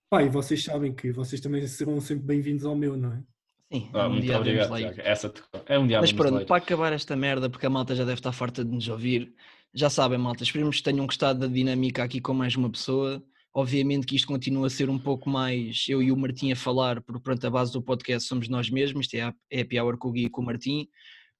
Pá, 0.08 0.22
e 0.22 0.28
vocês 0.30 0.64
sabem 0.64 0.94
que 0.94 1.12
vocês 1.12 1.40
também 1.40 1.66
serão 1.66 2.00
sempre 2.00 2.24
bem-vindos 2.24 2.64
ao 2.64 2.74
meu, 2.74 2.96
não 2.96 3.12
é? 3.12 3.22
Sim, 3.70 3.90
Ah, 3.92 4.06
um 4.06 4.12
muito 4.12 4.24
dia 4.24 4.38
obrigado, 4.38 4.70
lá. 4.70 4.78
Tiago. 4.78 5.00
Essa 5.02 5.32
é 5.66 5.78
um 5.78 5.86
dia 5.86 6.00
Mas 6.00 6.12
pronto, 6.12 6.46
para 6.46 6.56
acabar 6.56 6.92
esta 6.92 7.14
merda, 7.14 7.50
porque 7.50 7.66
a 7.66 7.70
malta 7.70 7.94
já 7.94 8.04
deve 8.04 8.18
estar 8.18 8.32
farta 8.32 8.64
de 8.64 8.70
nos 8.70 8.88
ouvir, 8.88 9.34
já 9.74 9.90
sabem, 9.90 10.18
malta, 10.18 10.42
esperemos 10.42 10.78
que 10.78 10.82
tenham 10.82 11.04
gostado 11.04 11.40
da 11.40 11.46
dinâmica 11.46 12.02
aqui 12.02 12.20
com 12.20 12.32
mais 12.32 12.56
uma 12.56 12.70
pessoa. 12.70 13.22
Obviamente 13.52 14.06
que 14.06 14.16
isto 14.16 14.26
continua 14.26 14.68
a 14.68 14.70
ser 14.70 14.88
um 14.88 14.98
pouco 14.98 15.28
mais 15.28 15.84
eu 15.88 16.02
e 16.02 16.10
o 16.10 16.16
Martim 16.16 16.50
a 16.52 16.56
falar, 16.56 17.02
porque 17.02 17.20
pronto, 17.20 17.46
a 17.46 17.50
base 17.50 17.72
do 17.72 17.82
podcast 17.82 18.26
somos 18.26 18.48
nós 18.48 18.70
mesmos, 18.70 19.06
isto 19.06 19.14
é 19.14 19.22
a 19.22 19.28
Happy 19.60 19.78
Hour 19.78 19.98
com 19.98 20.08
o 20.08 20.12
Gui 20.12 20.24
e 20.26 20.30
com 20.30 20.40
o 20.40 20.44
Martim. 20.44 20.88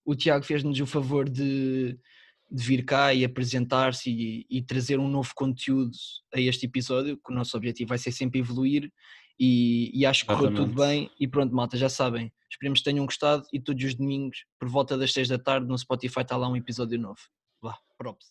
O 0.05 0.15
Tiago 0.15 0.45
fez-nos 0.45 0.79
o 0.81 0.87
favor 0.87 1.29
de, 1.29 1.99
de 2.51 2.65
vir 2.65 2.85
cá 2.85 3.15
e 3.15 3.25
apresentar-se 3.25 4.11
e, 4.11 4.47
e 4.51 4.63
trazer 4.63 4.99
um 4.99 5.09
novo 5.09 5.31
conteúdo 5.35 5.93
a 6.35 6.41
este 6.41 6.67
episódio, 6.67 7.17
que 7.17 7.33
o 7.33 7.35
nosso 7.35 7.57
objetivo 7.57 7.89
vai 7.89 7.99
ser 7.99 8.13
sempre 8.13 8.41
evoluir 8.41 8.91
e, 9.39 9.91
e 9.95 10.05
acho 10.05 10.27
que 10.27 10.35
correu 10.35 10.55
tudo 10.55 10.75
bem. 10.75 11.11
E 11.19 11.29
pronto, 11.29 11.55
malta, 11.55 11.77
já 11.77 11.89
sabem. 11.89 12.33
Esperemos 12.51 12.81
que 12.81 12.85
tenham 12.85 13.05
gostado 13.05 13.47
e 13.53 13.61
todos 13.61 13.85
os 13.85 13.95
domingos, 13.95 14.45
por 14.59 14.69
volta 14.69 14.97
das 14.97 15.13
6 15.13 15.29
da 15.29 15.39
tarde, 15.39 15.67
no 15.67 15.79
Spotify 15.79 16.21
está 16.21 16.37
lá 16.37 16.49
um 16.49 16.57
episódio 16.57 16.99
novo. 16.99 17.21
Vá, 17.61 17.77
props. 17.97 18.27